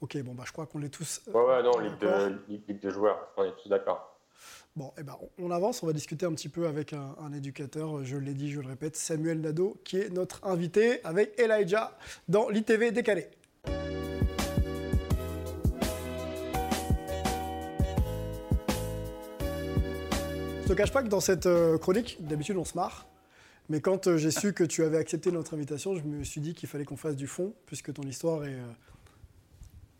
[0.00, 1.20] Ok, bon bah je crois qu'on est tous.
[1.28, 4.15] euh, Ouais, ouais, non, Ligue de, ligue, ligue de joueurs, on est tous d'accord.
[4.76, 8.04] Bon, eh ben, on avance, on va discuter un petit peu avec un, un éducateur,
[8.04, 11.96] je l'ai dit, je le répète, Samuel Nadeau, qui est notre invité avec Elijah
[12.28, 13.26] dans l'ITV décalé.
[20.62, 23.06] Je te cache pas que dans cette euh, chronique, d'habitude on se marre,
[23.70, 26.52] mais quand euh, j'ai su que tu avais accepté notre invitation, je me suis dit
[26.52, 28.72] qu'il fallait qu'on fasse du fond, puisque ton histoire est euh,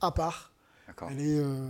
[0.03, 0.53] à part.
[0.87, 1.09] D'accord.
[1.11, 1.67] Elle est euh,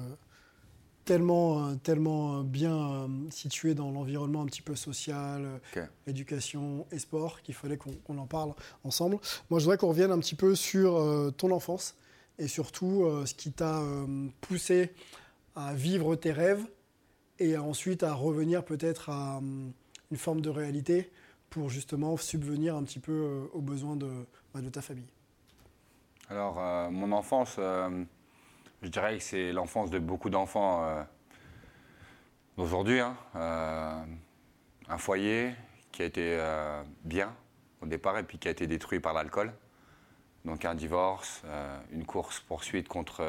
[1.07, 5.61] tellement, euh, tellement euh, bien euh, située dans l'environnement un petit peu social,
[6.07, 8.52] éducation et sport, qu'il fallait qu'on en parle
[8.84, 9.18] ensemble.
[9.48, 11.94] Moi, je voudrais qu'on revienne un petit peu sur euh, ton enfance
[12.38, 14.92] et surtout euh, ce qui t'a euh, poussé
[15.54, 16.66] à vivre tes rêves
[17.38, 19.40] et ensuite à revenir peut-être à
[20.11, 21.11] une forme de réalité
[21.48, 24.11] pour justement subvenir un petit peu aux besoins de,
[24.52, 25.09] bah, de ta famille.
[26.28, 26.57] Alors,
[26.90, 27.59] mon enfance,
[28.87, 31.03] je dirais que c'est l'enfance de beaucoup d'enfants euh,
[32.57, 33.01] d'aujourd'hui.
[33.01, 33.16] hein.
[33.34, 34.05] Euh,
[34.89, 35.53] un foyer
[35.91, 37.34] qui a été euh, bien
[37.80, 39.53] au départ et puis qui a été détruit par l'alcool.
[40.45, 41.43] Donc un divorce,
[41.91, 43.24] une course-poursuite contre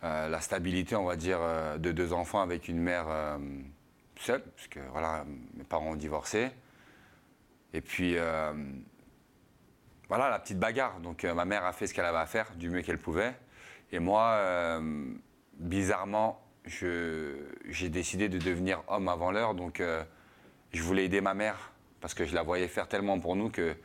[0.00, 1.40] la stabilité, on va dire,
[1.76, 3.06] de deux enfants avec une mère
[4.14, 6.52] seule, puisque voilà, mes parents ont divorcé.
[7.72, 8.16] Et puis,
[10.06, 11.00] voilà, la petite bagarre.
[11.00, 13.34] Donc ma mère a fait ce qu'elle avait à faire, du mieux qu'elle pouvait.
[13.92, 14.80] Et moi, euh,
[15.58, 19.54] bizarrement, j'ai décidé de devenir homme avant l'heure.
[19.54, 20.02] Donc euh,
[20.72, 23.76] je voulais aider ma mère parce que je la voyais faire tellement pour nous que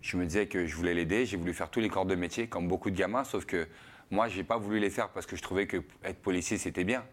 [0.00, 1.26] je me disais que je voulais l'aider.
[1.26, 3.68] J'ai voulu faire tous les corps de métier comme beaucoup de gamins, sauf que
[4.10, 7.04] moi, j'ai pas voulu les faire parce que je trouvais que être policier, c'était bien.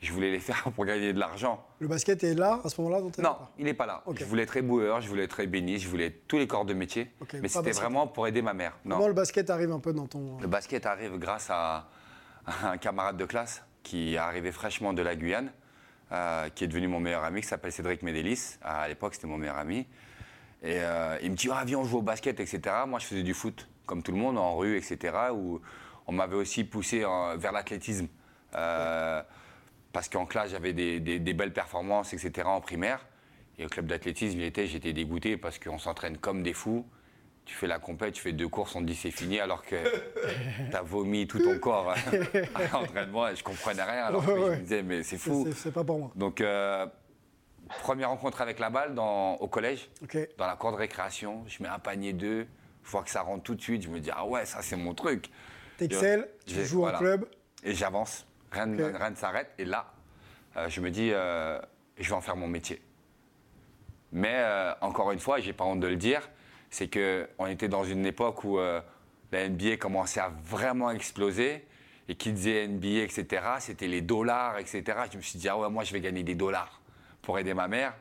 [0.00, 1.66] Je voulais les faire pour gagner de l'argent.
[1.78, 4.04] Le basket est là à ce moment-là Non, pas il n'est pas là.
[4.14, 6.74] Je voulais être éboueur, je voulais être ébéniste, je voulais être tous les corps de
[6.74, 7.10] métier.
[7.40, 8.76] Mais c'était vraiment pour aider ma mère.
[8.84, 8.96] Non.
[8.96, 10.38] Comment le basket arrive un peu dans ton...
[10.38, 11.88] Le basket arrive grâce à
[12.64, 15.52] un camarade de classe qui est arrivé fraîchement de la Guyane,
[16.12, 18.58] euh, qui est devenu mon meilleur ami, qui s'appelle Cédric Médélis.
[18.62, 19.86] À l'époque, c'était mon meilleur ami.
[20.62, 22.60] Et euh, il me dit, ah, viens, on joue au basket, etc.
[22.86, 25.14] Moi, je faisais du foot, comme tout le monde, en rue, etc.
[25.32, 25.60] Où
[26.06, 28.08] on m'avait aussi poussé euh, vers l'athlétisme.
[28.52, 32.48] Parce qu'en classe, j'avais des, des- belles performances, etc.
[32.48, 33.06] en primaire.
[33.58, 36.84] Et au club d'athlétisme, j'étais dégoûté parce qu'on s'entraîne comme des fous.
[37.44, 39.76] Tu fais la compète, tu fais deux courses, on te dit c'est fini, alors que
[40.70, 44.04] t'as vomi tout ton corps à l'entraînement et je comprenais rien.
[44.04, 44.56] Alors que Ouais, je ouais.
[44.56, 45.46] me disais, mais c'est fou.
[45.54, 46.10] c'est- pas pour moi.
[46.14, 46.86] Donc, euh,
[47.82, 49.90] première rencontre avec la balle dans- au collège,
[50.38, 51.44] dans la cour de récréation.
[51.46, 52.46] Je mets un panier d'œufs,
[52.82, 53.82] je vois que ça rentre tout de suite.
[53.82, 55.28] Je me dis, ah ouais, ça c'est mon truc.
[55.76, 56.96] T'excelles, tu joues voilà.
[56.96, 57.26] en club.
[57.62, 58.96] Et j'avance, rien, ne- Ok.
[58.96, 59.50] rien ne s'arrête.
[59.58, 59.92] Et là,
[60.56, 61.60] euh, je me dis, euh,
[61.98, 62.80] je vais en faire mon métier.
[64.12, 64.42] Mais
[64.80, 66.28] encore une fois, j'ai pas honte de le dire,
[66.74, 68.80] c'est qu'on était dans une époque où euh,
[69.30, 71.64] la NBA commençait à vraiment exploser.
[72.08, 74.82] Et qui disait NBA, etc., c'était les dollars, etc.
[75.10, 76.82] Je me suis dit, ah ouais, moi je vais gagner des dollars
[77.22, 77.94] pour aider ma mère.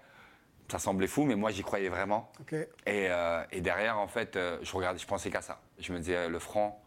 [0.69, 2.31] Ça semblait fou, mais moi j'y croyais vraiment.
[2.51, 5.61] Et, euh, et derrière, en fait, euh, je regardais, je pensais qu'à ça.
[5.77, 6.83] Je me disais, le franc,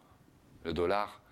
[0.64, 1.22] le dollar,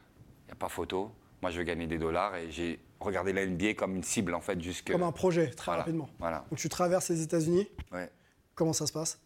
[0.45, 1.11] il n'y a pas photo.
[1.43, 2.37] Moi, je veux gagner des dollars.
[2.37, 4.91] Et j'ai regardé la NBA comme une cible, en fait, jusque...
[4.93, 6.09] Comme un projet, très Voilà, rapidement.
[6.21, 7.69] Voilà, Donc tu traverses les États-Unis.
[7.93, 8.09] ouais.
[8.55, 9.19] Comment ça se passe?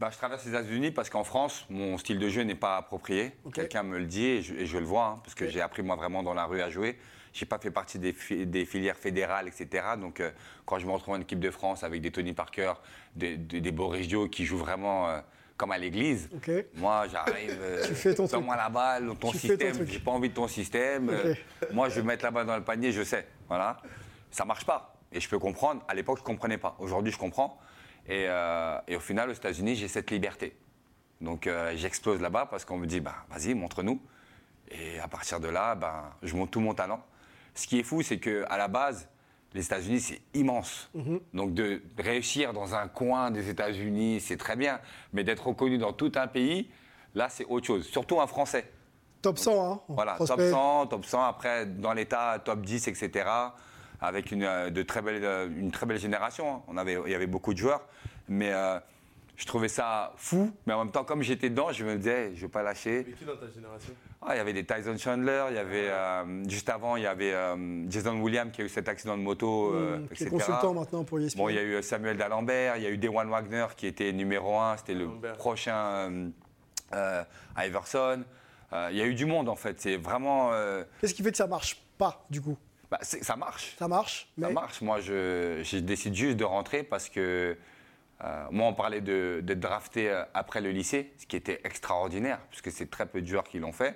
[0.00, 3.32] Bah, je traverse les États-Unis parce qu'en France, mon style de jeu n'est pas approprié.
[3.54, 5.82] Quelqu'un me le dit et je, et je le vois, hein, parce que j'ai appris
[5.82, 6.98] moi vraiment dans la rue à jouer.
[7.32, 9.84] J'ai pas fait partie des, fi- des filières fédérales, etc.
[10.00, 10.30] Donc euh,
[10.66, 12.72] quand je me retrouve en équipe de France avec des Tony Parker,
[13.14, 15.20] des, des, des qui jouent vraiment euh,
[15.56, 16.28] comme à l'église,
[16.74, 20.48] moi j'arrive, euh, Tu donne-moi la balle, ton Tu système, j'ai pas envie de ton
[20.48, 21.08] système.
[21.10, 21.34] euh,
[21.72, 23.26] moi je vais mettre la balle dans le panier, je sais.
[23.48, 23.80] Voilà.
[24.32, 24.96] Ça marche pas.
[25.12, 25.82] Et je peux comprendre.
[25.86, 26.74] À l'époque, je comprenais pas.
[26.80, 27.58] Aujourd'hui, je comprends.
[28.06, 30.56] Et, euh, et au final, aux États-Unis, j'ai cette liberté.
[31.20, 34.00] Donc euh, j'explose là-bas parce qu'on me dit, bah, vas-y, montre-nous.
[34.70, 37.02] Et à partir de là, ben, je monte tout mon talent.
[37.54, 39.08] Ce qui est fou, c'est qu'à la base,
[39.54, 40.90] les États-Unis, c'est immense.
[41.32, 44.80] Donc de réussir dans un coin des États-Unis, c'est très bien.
[45.12, 46.68] Mais d'être reconnu dans tout un pays,
[47.14, 47.86] là, c'est autre chose.
[47.86, 48.70] Surtout un Français.
[49.22, 49.80] Top 100, hein.
[49.88, 50.50] Voilà, top Prospect.
[50.50, 53.24] 100, top 100, après dans l'état top 10, etc.
[54.06, 56.56] Avec une, euh, de très belle, euh, une très belle génération.
[56.56, 56.62] hein.
[56.68, 57.82] On avait, il y avait beaucoup de joueurs,
[58.28, 58.78] mais euh,
[59.36, 60.52] je trouvais ça fou.
[60.66, 63.04] Mais en même temps, comme j'étais dedans, je me disais, je ne vais pas lâcher.
[63.08, 63.92] Mais qui dans ta génération?
[64.26, 67.06] Ah, il y avait des Tyson Chandler, il y avait, euh, juste avant, il y
[67.06, 70.26] avait euh, Jason Williams qui a eu cet accident de moto, euh, Mmh, qui est
[70.26, 70.30] etc.
[70.30, 71.38] consultant maintenant pour ESPN.
[71.38, 74.12] Bon, il y a eu Samuel D'Alembert, il y a eu Dewan Wagner qui était
[74.12, 76.28] numéro un, c'était le prochain euh,
[76.94, 77.22] euh,
[77.58, 78.24] Iverson.
[78.72, 80.50] Euh, il y a eu du monde en fait, c'est vraiment.
[80.52, 82.56] euh, Qu'est-ce qui fait que ça marche pas, du coup?
[82.94, 83.74] Bah, ça marche.
[83.78, 84.80] Ça marche, mais Ça marche.
[84.82, 87.56] Moi, je, je décide juste de rentrer parce que
[88.22, 92.38] euh, moi, on parlait de- d'être drafté euh, après le lycée, ce qui était extraordinaire,
[92.50, 93.90] puisque c'est très peu de joueurs qui l'ont fait.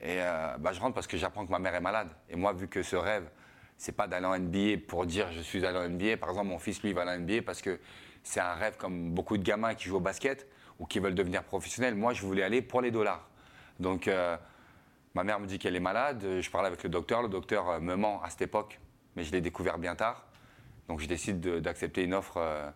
[0.00, 2.08] Et euh, bah, je rentre parce que j'apprends que ma mère est malade.
[2.28, 3.24] Et moi, vu que ce rêve,
[3.78, 6.18] c'est pas d'aller en NBA pour dire je suis allé en NBA.
[6.18, 7.80] Par exemple, mon fils, lui, va aller en NBA parce que
[8.22, 10.46] c'est un rêve comme beaucoup de gamins qui jouent au basket
[10.78, 11.94] ou qui veulent devenir professionnels.
[11.94, 13.26] Moi, je voulais aller pour les dollars.
[13.80, 14.36] Donc, euh,
[15.14, 16.22] ma mère me dit qu'elle est malade.
[16.24, 17.22] Euh, Je parle avec le docteur.
[17.22, 18.80] Le docteur euh, me ment à cette époque,
[19.16, 20.24] mais je l'ai découvert bien tard.
[20.88, 22.70] Donc, je décide de- d'accepter une offre euh,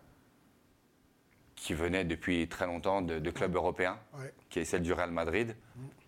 [1.55, 4.33] qui venait depuis très longtemps de, de clubs européens, Ouais.
[4.49, 5.55] qui est celle du Real Madrid.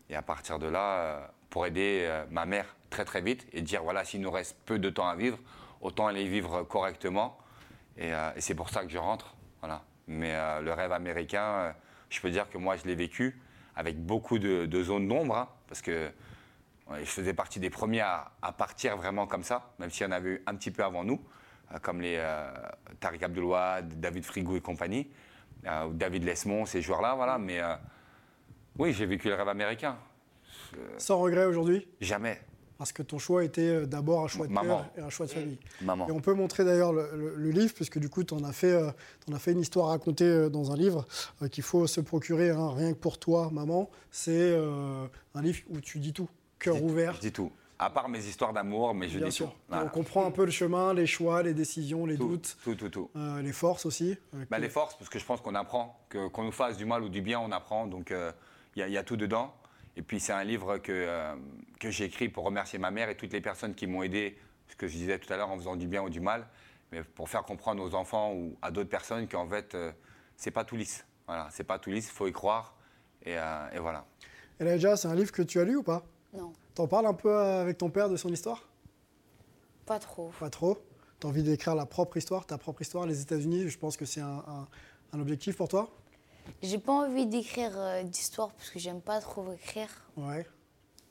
[0.10, 3.62] Et à partir de là, euh, pour aider euh, ma mère très très vite et
[3.62, 5.38] dire voilà, s'il nous reste peu de temps à vivre,
[5.82, 7.38] autant aller vivre correctement.
[7.98, 9.36] Et, et c'est pour ça que je rentre.
[9.62, 9.84] Voilà.
[10.08, 11.74] Mais le rêve américain,
[12.10, 13.40] je peux dire que moi, je l'ai vécu
[13.76, 16.10] avec beaucoup de, de zones d'ombre, hein, parce que
[17.00, 20.12] je faisais partie des premiers à, à partir vraiment comme ça, même s'il y en
[20.12, 21.20] avait eu un petit peu avant nous,
[21.74, 22.52] euh, comme les euh,
[23.00, 25.10] Tariq Abdelouad, David Frigou et compagnie,
[25.66, 27.38] euh, ou David Lesmond, ces joueurs-là, voilà.
[27.38, 27.76] Mais euh,
[28.78, 29.98] oui, j'ai vécu le rêve américain.
[30.98, 31.88] sans regret aujourd'hui?
[32.02, 32.40] Jamais.
[32.78, 35.32] Parce que ton choix était euh, d'abord un choix de cœur et un choix de
[35.32, 35.58] famille.
[35.82, 36.08] Maman.
[36.10, 38.52] Et on peut montrer d'ailleurs le, le- le livre, puisque du coup, tu en, as
[38.52, 38.92] fait, euh,
[39.26, 41.06] t'en as fait une histoire racontée euh, dans un livre
[41.42, 43.90] euh, qu'il faut se procurer, hein, rien que pour toi, maman.
[44.12, 46.28] C'est un livre où tu dis tout,
[46.60, 47.14] cœur ouvert.
[47.16, 47.52] Je dis tout.
[47.80, 49.48] À part mes histoires d'amour, mais je Bien dis sûr.
[49.48, 49.54] tout.
[49.68, 49.84] Voilà.
[49.86, 52.88] On comprend un peu le chemin, les choix, les décisions, les Tout, doutes, tout, tout,
[52.90, 53.10] tout.
[53.42, 54.18] les forces aussi.
[54.50, 56.00] Bah, les forces, parce que je pense qu'on apprend,
[56.34, 57.86] qu'on nous fasse du mal ou du bien, on apprend.
[57.88, 58.14] Donc
[58.78, 59.54] il y a tout dedans.
[59.98, 61.36] Et puis c'est un livre que, euh,
[61.80, 64.38] que j'ai écrit pour remercier ma mère et toutes les personnes qui m'ont aidé,
[64.68, 66.48] ce que je disais tout à l'heure, en faisant du bien ou du mal,
[66.92, 69.92] mais pour faire comprendre aux enfants ou à d'autres personnes qu'en fait, euh,
[70.36, 71.06] c'est pas tout lisse.
[71.28, 72.76] Voilà, c'est pas tout lisse, il faut y croire.
[73.24, 74.06] Et, euh, et voilà.
[74.60, 76.04] Et là, déjà, c'est un livre que tu as lu ou pas?
[76.34, 78.68] Non, T'en parles un peu avec ton père de son histoire?
[79.86, 80.32] Pas trop.
[80.40, 80.78] Pas trop.
[81.20, 84.22] T'as envie d'écrire la propre histoire, ta propre histoire, les États-Unis, je pense que c'est
[84.22, 84.68] un, un-
[85.14, 85.90] un objectif pour toi?
[86.62, 89.90] J'ai pas envie d'écrire euh, d'histoire parce que j'aime pas trop écrire.
[90.18, 90.46] Ouais.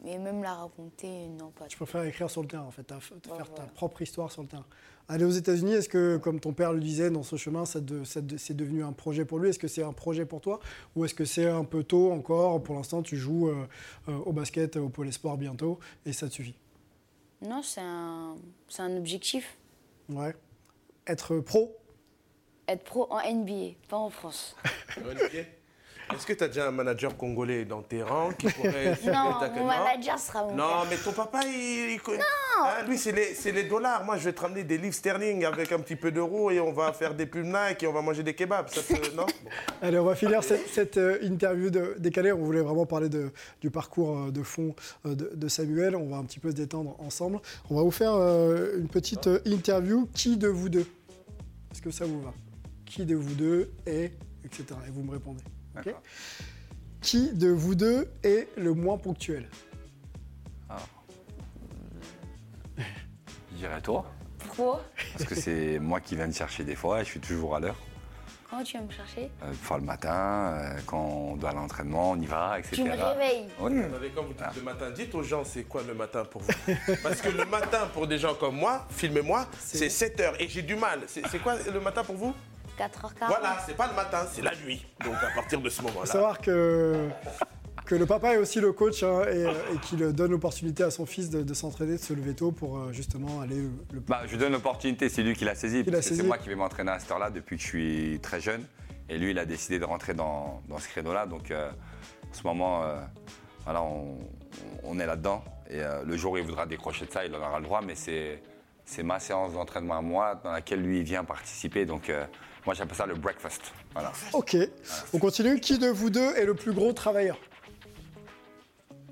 [0.02, 3.00] Mais même la raconter, non, pas Tu préfères écrire sur le terrain, en fait, ta-
[3.00, 4.66] faire ta propre histoire sur le terrain.
[5.08, 8.04] Aller aux États-Unis, est-ce que, comme ton père le disait, dans ce chemin, ça de-
[8.04, 9.48] ça de- c'est devenu un projet pour lui?
[9.48, 10.60] Est-ce que c'est un projet pour toi?
[10.94, 12.62] Ou est-ce que c'est un peu tôt encore?
[12.62, 13.66] Pour l'instant, tu joues euh,
[14.08, 16.56] euh, au basket, au pôle espoir bientôt, et ça te suffit?
[17.40, 18.36] Non, c'est un,
[18.68, 19.56] c'est un objectif.
[20.10, 20.34] Ouais.
[21.06, 21.76] Être pro?
[22.68, 24.56] Être pro en NBA, pas en France.
[26.14, 29.48] Est-ce que tu as déjà un manager congolais dans tes rangs qui pourrait non, ta
[29.56, 30.86] mon manager sera mon Non, père.
[30.90, 31.92] mais ton papa, il.
[31.92, 32.20] il connaît-
[32.56, 34.04] Hein, lui, c'est les, dollars.
[34.04, 36.72] Moi, je vais te ramener des livres sterling avec un petit peu d'euros et on
[36.72, 38.68] va faire des pubs Nike et on va manger des kebabs.
[38.68, 39.24] Ça te- non?
[39.26, 39.50] Bon.
[39.82, 42.32] Allez, on va finir cette, cette, euh, interview de- décalée.
[42.32, 45.96] On voulait vraiment parler de- du parcours euh, de fond euh, de, de Samuel.
[45.96, 47.40] On va un petit peu se détendre ensemble.
[47.70, 50.06] On va vous faire euh, une petite euh, interview.
[50.14, 50.86] Qui de vous deux?
[51.72, 52.32] Est-ce que ça vous va?
[52.94, 54.12] Qui de vous deux est
[54.44, 54.66] etc.
[54.86, 55.42] Et vous me répondez.
[57.00, 59.48] qui de vous deux est le moins ponctuel
[62.78, 64.06] Je dirais toi,
[64.38, 67.56] Pourquoi parce que c'est moi qui viens te chercher des fois et je suis toujours
[67.56, 67.74] à l'heure.
[68.48, 72.12] Quand tu viens me chercher Euh, fois le matin, euh, quand on doit à l'entraînement,
[72.12, 72.76] on y va, etc.
[72.76, 73.48] Tu me réveilles.
[73.58, 73.80] Oui.
[73.80, 76.52] Attendez, quand vous dites le matin, dites aux gens c'est quoi le matin pour vous?
[77.02, 80.62] Parce que le matin, pour des gens comme moi, filmez-moi, c'est 7 heures et j'ai
[80.62, 81.00] du mal.
[81.08, 82.32] C'est quoi le matin pour vous?
[82.78, 83.26] 4h40.
[83.28, 84.84] Voilà, c'est pas le matin, c'est la nuit.
[85.04, 86.06] Donc à partir de ce faut moment-là.
[86.06, 87.08] savoir que,
[87.86, 89.42] que le papa est aussi le coach hein, et,
[89.74, 92.78] et qu'il donne l'opportunité à son fils de, de s'entraîner, de se lever tôt pour
[92.78, 95.84] euh, justement aller le, le Bah, je lui donne l'opportunité, c'est lui qui l'a saisi.
[96.02, 98.64] C'est moi qui vais m'entraîner à cette heure-là depuis que je suis très jeune.
[99.08, 101.26] Et lui, il a décidé de rentrer dans, dans ce créneau-là.
[101.26, 102.96] Donc, euh, en ce moment, euh,
[103.64, 104.16] voilà, on,
[104.82, 105.44] on est là-dedans.
[105.68, 107.82] Et euh, le jour où il voudra décrocher de ça, il en aura le droit.
[107.82, 108.42] Mais c'est,
[108.86, 111.84] c'est ma séance d'entraînement à moi dans laquelle lui, il vient participer.
[111.84, 112.24] Donc, euh,
[112.66, 113.60] moi, j'appelle ça le breakfast.
[113.92, 114.12] Voilà.
[114.32, 114.56] Ok,
[115.12, 115.60] on continue.
[115.60, 117.36] Qui de vous deux est le plus gros travailleur?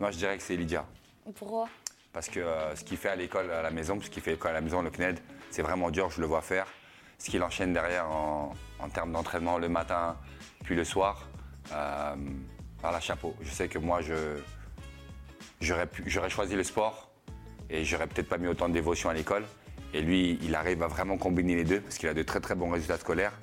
[0.01, 0.85] Moi, je dirais que c'est Lydia.
[1.35, 1.69] Pourquoi?
[2.13, 4.35] Parce que euh, ce qu'il fait à l'école, à la maison, ce qu'il fait à
[4.35, 5.19] l'école, à la maison, le CNED,
[5.51, 6.67] c'est vraiment dur, je le vois faire.
[7.19, 10.17] Ce qu'il enchaîne derrière en, en termes d'entraînement le matin,
[10.65, 11.29] puis le soir,
[11.73, 12.15] euh,
[12.81, 13.37] par la chapeau.
[13.43, 14.15] Je sais que moi, je,
[15.61, 17.11] j'aurais, pu- j'aurais choisi le sport
[17.71, 19.45] et j'aurais peut-être pas mis autant de dévotion à l'école.
[19.95, 22.55] Et lui, il arrive à vraiment combiner les deux parce qu'il a de très très
[22.55, 23.39] bons résultats scolaires.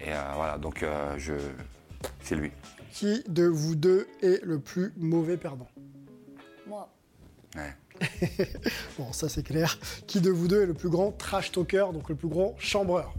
[0.00, 1.34] Et euh, voilà, donc euh, je,
[2.22, 2.52] c'est lui.
[2.92, 5.68] Qui de vous deux est le plus mauvais perdant?
[6.66, 6.88] Moi.
[7.56, 7.74] Ouais.
[8.98, 9.78] Bon, ça c'est clair.
[10.06, 13.12] Qui de vous deux est le plus grand trash talker, donc le plus grand chambreur?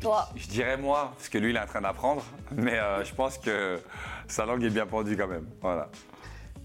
[0.00, 0.28] Toi.
[0.34, 3.38] Je dirais moi, parce que lui, il est en train d'apprendre, mais euh, je pense
[3.38, 3.78] que
[4.28, 5.46] sa langue est bien pendue quand même.
[5.60, 5.90] Voilà.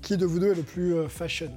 [0.02, 1.52] Qui de vous deux est le plus fashion?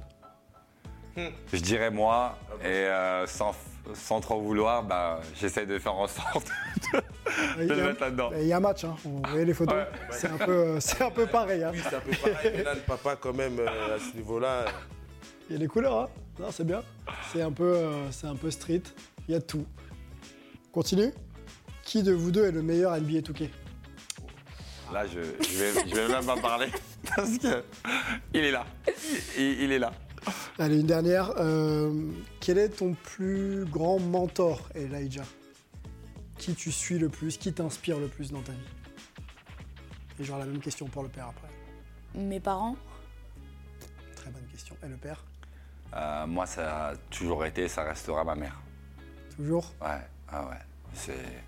[1.53, 3.55] Je dirais moi, et euh, sans,
[3.93, 6.47] sans trop vouloir, bah, j'essaie de faire en sorte
[7.57, 8.31] de, y de a- le mettre là-dedans.
[8.39, 8.95] Il y a un match, hein.
[9.05, 9.75] on voyait les photos.
[9.75, 9.87] Ouais.
[10.11, 11.63] C'est un, peu, euh, c'est un peu pareil.
[11.63, 11.71] hein.
[11.73, 12.51] Oui, c'est un peu pareil.
[12.57, 14.65] Mais là, le papa, quand même, euh, à ce niveau-là.
[15.49, 16.07] Il y a les couleurs, hein
[16.39, 16.81] Non, c'est bien.
[17.33, 18.83] C'est un, peu, euh, c'est un peu street.
[19.27, 19.65] Il y a tout.
[20.71, 21.11] Continue.
[21.83, 23.49] Qui de vous deux est le meilleur NBA 2K
[24.93, 26.67] Là, je, je, vais, je vais même pas parler,
[27.15, 27.63] parce que
[28.33, 28.65] il est là.
[29.37, 29.91] Il, il est là.
[30.59, 31.33] Allez, une dernière.
[31.37, 35.25] Euh, quel est ton plus grand mentor, Elijah?
[36.37, 37.37] Qui tu suis le plus?
[37.37, 38.57] Qui t'inspire le plus dans ta vie?
[40.19, 41.47] Et j'aurai la même question pour le père après.
[42.15, 42.75] Mes parents?
[44.15, 44.75] Très bonne question.
[44.83, 45.23] Et le père?
[45.93, 48.61] Euh, moi, ça a toujours été, ça restera ma mère.
[49.35, 49.73] Toujours?
[49.81, 50.59] Ouais, ah ouais,
[50.93, 51.43] c'est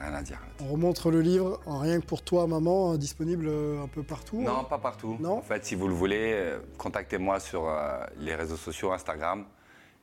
[0.00, 0.38] rien à dire.
[0.60, 4.02] On remontre le livre en rien que pour toi, maman, euh, disponible euh, un peu
[4.02, 4.40] partout.
[4.40, 5.16] Non, hein pas partout.
[5.20, 9.44] Non En fait, si vous le voulez, euh, contactez-moi sur euh, les réseaux sociaux, Instagram,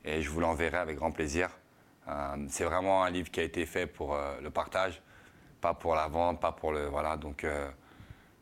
[0.04, 1.50] et je vous l'enverrai avec grand plaisir.
[2.08, 2.12] Euh,
[2.48, 5.02] c'est vraiment un livre qui a été fait pour euh, le partage,
[5.60, 6.86] pas pour la vente, pas pour le.
[6.86, 7.46] Voilà, donc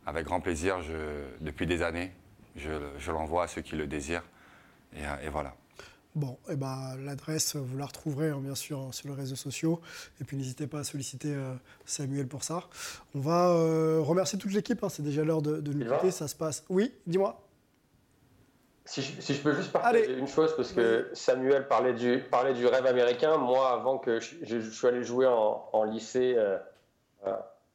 [0.06, 2.12] avec grand plaisir, je, depuis des années,
[2.56, 4.22] je, je l'envoie à ceux qui le désirent.
[4.94, 5.54] Et, et voilà.
[6.18, 9.80] Bon, et ben, l'adresse, vous la retrouverez hein, bien sûr hein, sur les réseaux sociaux.
[10.20, 11.54] Et puis n'hésitez pas à solliciter euh,
[11.86, 12.64] Samuel pour ça.
[13.14, 14.82] On va euh, remercier toute l'équipe.
[14.82, 16.10] hein, c'est déjà l'heure de, de nous quitter.
[16.10, 16.64] Ça se passe.
[16.68, 17.40] Oui, dis-moi.
[18.84, 22.54] Si je, si je peux juste partager une chose, parce que Samuel parlait du, parlait
[22.54, 23.36] du rêve américain.
[23.36, 26.58] Moi, avant que je, je- je suis allé jouer en, en lycée euh,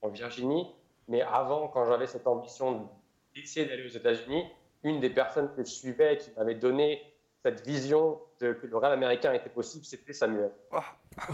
[0.01, 0.67] en Virginie,
[1.07, 2.89] mais avant, quand j'avais cette ambition
[3.35, 4.43] d'essayer d'aller aux États-Unis,
[4.83, 7.01] une des personnes que je suivais qui m'avait donné
[7.45, 8.19] cette vision
[8.53, 10.51] que le rêve américain était possible, c'était Samuel.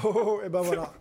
[0.04, 0.94] Oh, et ben voilà.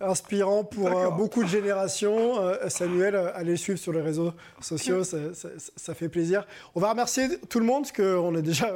[0.00, 2.40] Inspirant pour euh, beaucoup de générations.
[2.40, 6.46] Euh, Samuel, euh, allez le suivre sur les réseaux sociaux, ça, ça- ça fait plaisir.
[6.76, 8.72] On va remercier tout le monde, parce qu'on est déjà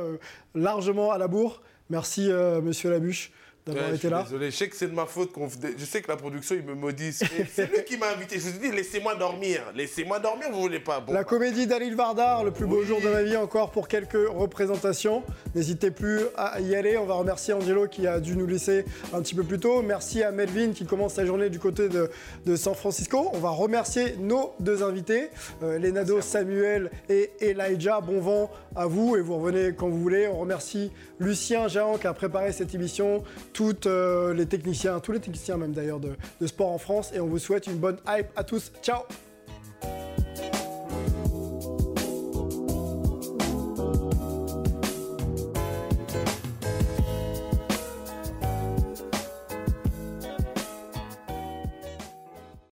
[0.54, 1.62] largement à la bourre.
[1.90, 2.28] Merci,
[2.62, 3.32] monsieur Labuche,
[3.66, 4.22] d'avoir Ouais, je été suis là.
[4.24, 5.32] Désolé, je sais que c'est de ma faute.
[5.32, 7.22] qu'on Je sais que la production, ils me maudissent.
[7.52, 8.38] C'est lui qui m'a invité.
[8.38, 9.60] Je vous ai dit, laissez-moi dormir.
[9.74, 11.00] Laissez-moi dormir, vous voulez pas.
[11.00, 14.28] Bon, La comédie d'Alil Vardar, le plus beau jour de ma vie, encore pour quelques
[14.28, 15.22] représentations.
[15.54, 16.96] N'hésitez plus à y aller.
[16.96, 19.82] On va remercier Angelo qui a dû nous laisser un petit peu plus tôt.
[19.82, 22.10] Merci à Melvin qui commence sa journée du côté de,
[22.46, 23.30] de San Francisco.
[23.32, 25.28] On va remercier nos deux invités,
[25.62, 28.00] euh, Lenado, Samuel et Elijah.
[28.00, 30.26] Bon vent à vous et vous revenez quand vous voulez.
[30.28, 30.90] On remercie
[31.22, 35.72] Lucien Géant qui a préparé cette émission, toutes euh, les techniciens, tous les techniciens même
[35.72, 37.12] d'ailleurs de sport en France.
[37.14, 38.72] Et on vous souhaite une bonne hype à tous.
[38.82, 39.02] Ciao